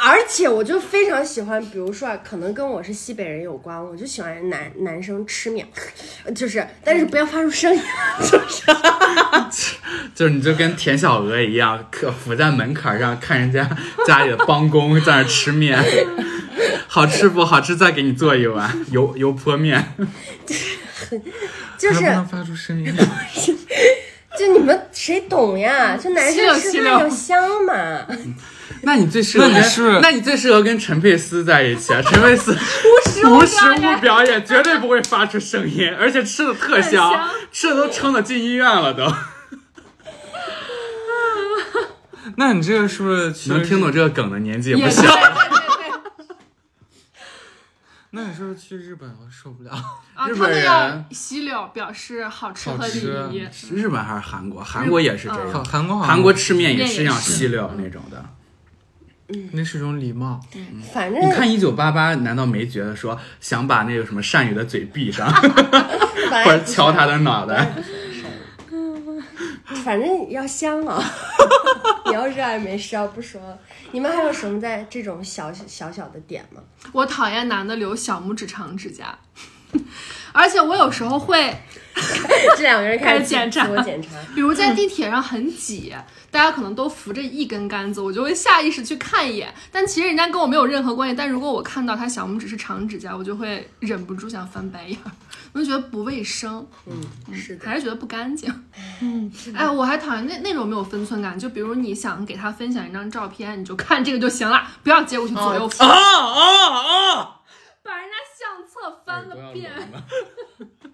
[0.00, 5.66] 而且我就非常喜欢，比如说啊，可能跟我是西北人有关，我就喜欢男男生吃面，
[6.32, 7.82] 就是但是不要发出声音，
[8.22, 9.74] 就是
[10.14, 13.68] 就是你就跟田小娥一样，可伏在门槛上看人家
[14.06, 15.76] 家里的帮工在那吃面，
[16.86, 17.74] 好吃不好吃？
[17.74, 19.84] 再给你做一碗油油泼面。
[21.76, 22.94] 就是还不能发出声音。
[25.02, 25.96] 谁懂呀？
[25.96, 28.06] 就男生吃饭就香嘛，
[28.84, 32.02] 那你最适合跟那你是那你最适合跟陈佩斯在一起啊！
[32.04, 39.10] 陈佩斯无实无实物表演，绝对不会发出声音，而且吃的特香， 香吃的都撑得进医院了都。
[42.36, 43.90] 那你这个是不是能听懂？
[43.90, 45.02] 这个梗的年纪也不小。
[48.12, 49.70] 那你是不是去日本我受不了？
[50.14, 53.00] 啊， 日本他们要人吸溜，表示好吃和礼
[53.36, 53.48] 仪。
[53.72, 54.62] 日本还是韩国？
[54.62, 55.64] 韩国也是这韩样。
[55.64, 58.24] 韩国韩国吃面也是那样也是细溜那种的。
[59.52, 60.40] 那是种礼貌。
[60.92, 65.30] 反正你看一九八八，难道没觉得说想把那个什么善宇的嘴闭上，
[66.44, 67.72] 或者敲他的脑袋？
[69.84, 71.02] 反正要香啊！
[72.06, 73.40] 你要热爱美食，啊不说，
[73.92, 76.60] 你们还有什么在这种小小小的点吗？
[76.92, 79.16] 我讨厌男的留小拇指长指甲，
[80.32, 81.56] 而且我有时候会，
[82.56, 85.94] 这两个人开始检查自我检查，比如在地铁上很挤，
[86.32, 91.14] 大家可能都扶着一根杆子，我就会下意识去看一眼，但其实人家跟我没有任何关系。
[91.14, 95.10] 但如果我看到他小拇指是长指甲，我就会忍不住想翻白眼儿，
[95.52, 98.48] 我就觉得不卫生，嗯，是的，还是觉得不干净。
[99.00, 107.36] 嗯，哎，我还讨厌那那种没有分寸感，就比如你想给他分享一张照片，你就看这个就行了，不要接过去左右翻，啊啊啊！
[107.82, 109.72] 把人家相册翻个遍。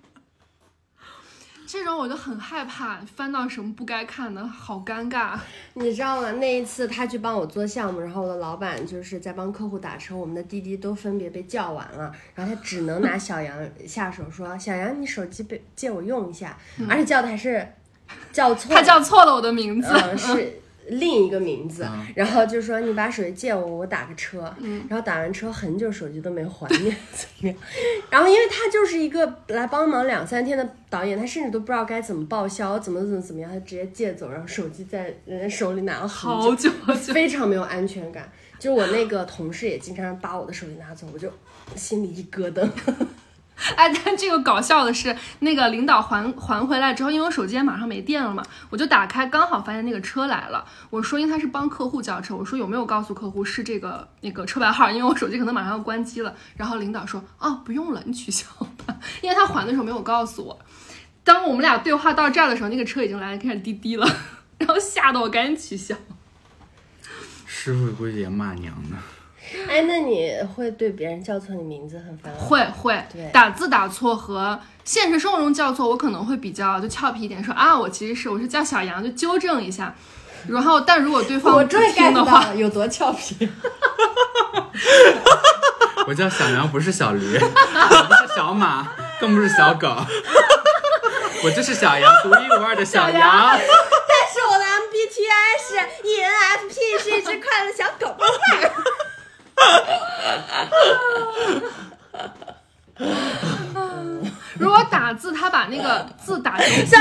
[1.77, 5.39] 这种我就很害怕，翻到什么不该看的，好尴尬。
[5.74, 6.33] 你知道吗？
[6.33, 13.57] 那一次他去帮我做项目，然后我的老板就是在帮客户打车，我们的滴滴都分别被叫完了，然后他只能拿小杨
[13.87, 16.57] 下手说：“小杨，你手机被借我用一下。”
[16.89, 17.66] 而且叫的还是
[18.33, 24.43] 叫错，他叫错了我的名字，嗯，是另一个名字，然后就说你把手机借我，我打个车，
[24.89, 27.57] 然后打完车很久手机都没还，你怎么样？
[28.09, 37.12] 然后因为他就是一个来帮忙两三天的导演，他甚至都不知道该怎么报销，怎么怎么怎么样，他直接借走，然后手机在人家手里拿了好久，久好久。
[37.12, 38.30] 非常没有安全感。
[38.59, 41.30] 就我那个同事也经常把我的手机拿走，我就
[41.74, 42.66] 心里一咯噔。
[43.74, 50.62] 哎，但这个搞笑的是，那个领导还还回来之后，因为我手机也马上没电了嘛，我就打开，刚好发现那个车来了。
[50.90, 56.34] 我说，因为他是帮客户叫车，我说有没有告诉客户是这个那个车牌号，因为我手机可能马上要关机了。
[56.54, 58.46] 然后领导说，哦，不用了，你取消
[58.86, 60.59] 吧，因为他还的时候没有告诉我。
[61.24, 64.07] 当我们俩对话到这儿的时候，那个车已经来了开始滴滴了，
[64.59, 65.96] 然后吓得我赶紧取消。
[67.46, 68.98] 师傅估计也骂娘呢。
[69.68, 72.38] 哎，那你会对别人叫错你名字很烦吗？
[72.38, 79.94] 会会对打字打错和现实生活中叫错，我可能会比较就俏皮一点，说啊，我其实是我是叫小杨，就纠正一下。
[80.49, 83.49] 然后，但如果对方不听的话，了有多俏皮。
[86.07, 87.40] 我叫小杨，不是小驴，我
[88.07, 88.86] 不是小马，
[89.20, 89.88] 更不是小狗，
[91.42, 93.59] 我就是小杨，独一无二的小小羊。
[93.59, 95.74] 但是我的 MBTI 是
[96.07, 98.16] ENFP，是一只快乐的小狗。
[104.59, 106.98] 如果打字他把那个字打成 小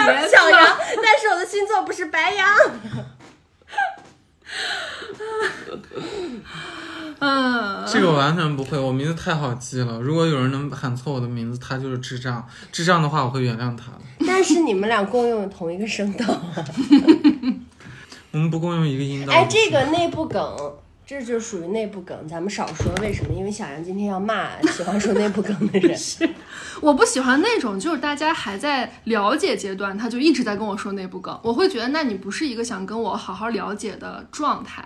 [0.49, 2.45] 羊，但是我的星座不是白羊。
[7.19, 9.99] 嗯，这个我完全不会，我名字太好记了。
[9.99, 12.45] 如果有人能喊错我的名字，他就是智障。
[12.73, 14.01] 智障的话，我会原谅他的。
[14.27, 16.25] 但是你们俩共用同一个声道。
[18.31, 19.31] 我们不共用一个音道。
[19.33, 20.75] 哎，这个内部梗，
[21.07, 22.91] 这就属于内部梗，咱们少说。
[22.99, 23.31] 为什么？
[23.31, 25.95] 因为小杨今天要骂喜欢说内部梗的人。
[26.81, 34.83] 我不喜欢那种就是大家还在了解阶段，他就一直在跟我说内部梗，我会觉得那你不是一个想跟我好好了解的状态。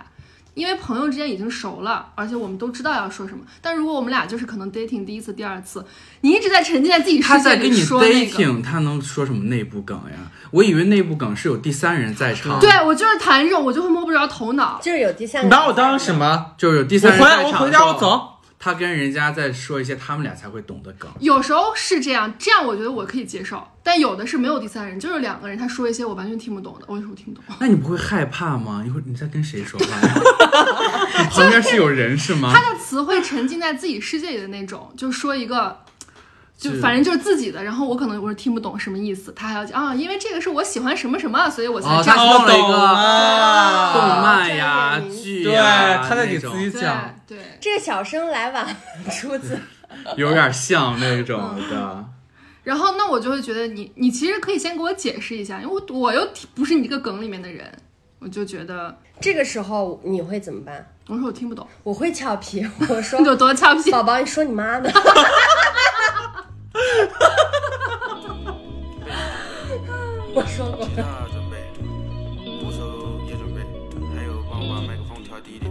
[0.54, 3.44] 因为朋友之间已经熟了，而且我们都知道要说什么。
[3.62, 5.84] 但如果我们俩就是可能 dating 第一次、第二次，
[6.22, 10.16] 你一直在沉浸在自己世界里他在跟你说，dating，他能说什么内部梗呀？
[10.50, 14.80] 我以为内部梗是有第三人在场，对我就是谈这种，我就会摸不着头脑。
[14.82, 15.46] 就是有第三人。
[15.48, 16.14] 你把我当什？
[16.14, 16.52] 么？
[16.58, 18.39] 就是有第三人回来，我回家，我走。
[18.62, 21.10] 他跟人家在说一些他们俩才会懂的梗。
[21.18, 27.56] 有时候是这样，这样我觉得我可以接受，但有的是没有第三人，就是两个人他说一些我完全听不懂的，我有时候听不懂。
[27.58, 28.84] 那你不会害怕吗？
[28.86, 29.86] 一会儿你在跟谁说话
[31.32, 32.52] 旁边是有人是吗？
[32.54, 35.78] 他的词汇沉浸在自己世界里的那种，就说一个，
[36.60, 42.18] 就反正就是自己的，然后我可能我是听不懂什么意思，他还要讲啊，因为这个是我喜欢什么什么，所以我才哦，这样。
[42.18, 47.14] 他是用了一个动漫呀、对，呀，他在给自己对讲。
[47.26, 48.76] 对，这个小生来晚
[49.10, 49.58] 出自
[50.16, 52.04] 有点像那种的。
[52.62, 57.66] 然后那我就会觉得你你其实可以先给我解释一下，因为我我又不是你这个梗里面的人，
[58.18, 60.86] 我就觉得这个时候你会怎么办？
[61.08, 63.90] 我说我听不懂，我会俏皮，我说 你有多俏皮？
[63.90, 64.90] 宝宝，你说你妈呢？
[70.40, 70.86] 我说过。
[70.86, 71.68] 吉他准备，
[72.64, 73.60] 鼓手也准备，
[74.16, 75.70] 还有帮我把麦克风调低一点。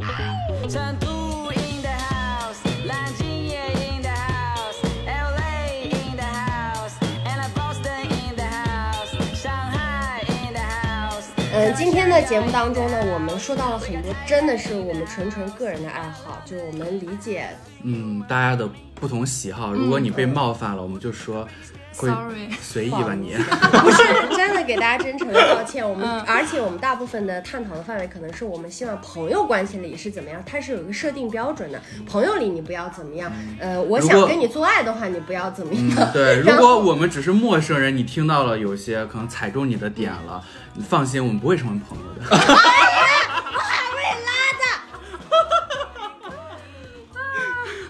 [0.70, 10.54] 成都 in the house，南京也 in the house，LA in the house，and Boston in the house，上海 in
[10.54, 11.34] the house。
[11.52, 17.50] 嗯，今天的节目当中呢，我们说到了很多，真的是我们纯纯个人的爱好，就是我们理解
[17.82, 18.70] 嗯，大家的
[19.00, 21.48] 不同喜好，如果你被冒犯了，我们就说
[21.92, 23.34] Sorry 随意吧你。
[23.36, 24.04] 不 是
[24.36, 25.88] 真的给大家真诚的道歉。
[25.88, 31.82] 我们、 而且我们大部分的探讨的范围可能是我们希望朋友关系里是怎么样，它是有一个设定标准的。
[32.06, 35.84] 朋友里你不要怎么样，呃，我想跟你做爱的话，你不要怎么样。
[35.98, 40.44] 嗯，对，如果我们只是陌生人，你听到了有些可能踩中你的点了，
[40.76, 42.38] 你放心，我们不会成为朋友的。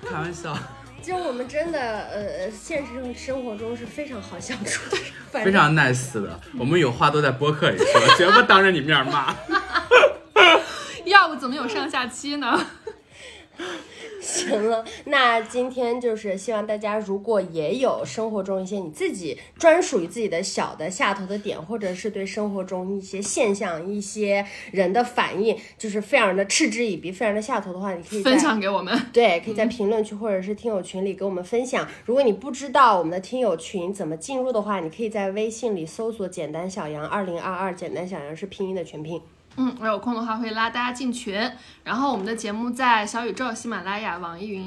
[0.10, 0.58] 开玩笑，
[1.10, 4.98] 就我们真的呃，现实生生活中是非常好相处的，
[5.44, 9.36] 非常 nice 的，我们有话都在播客里说，绝不当着你面骂。
[11.06, 12.64] 要不怎么有上下期呢？
[14.22, 29.00] 行了，那今天就是希望大家，如果也有生活中一些你自己专属于自己的小的下头的点，或者是对生活中一些现象、一些人的反应，就是非常的嗤之以鼻、非常的下头的话，你可以分享给我们。
[29.14, 31.88] 对，可以在评论区或者是听友群里给我们分享。
[32.06, 39.22] 如果你不知道我们的听友群怎么进入的话，你可以在微信里搜索“简单小杨二零二二”，简单小杨是拼音的全拼。
[39.62, 41.38] 嗯，我有空的话会拉大家进群。
[41.84, 44.66] 然后我们的节目在小宇宙、喜马拉雅、网易云。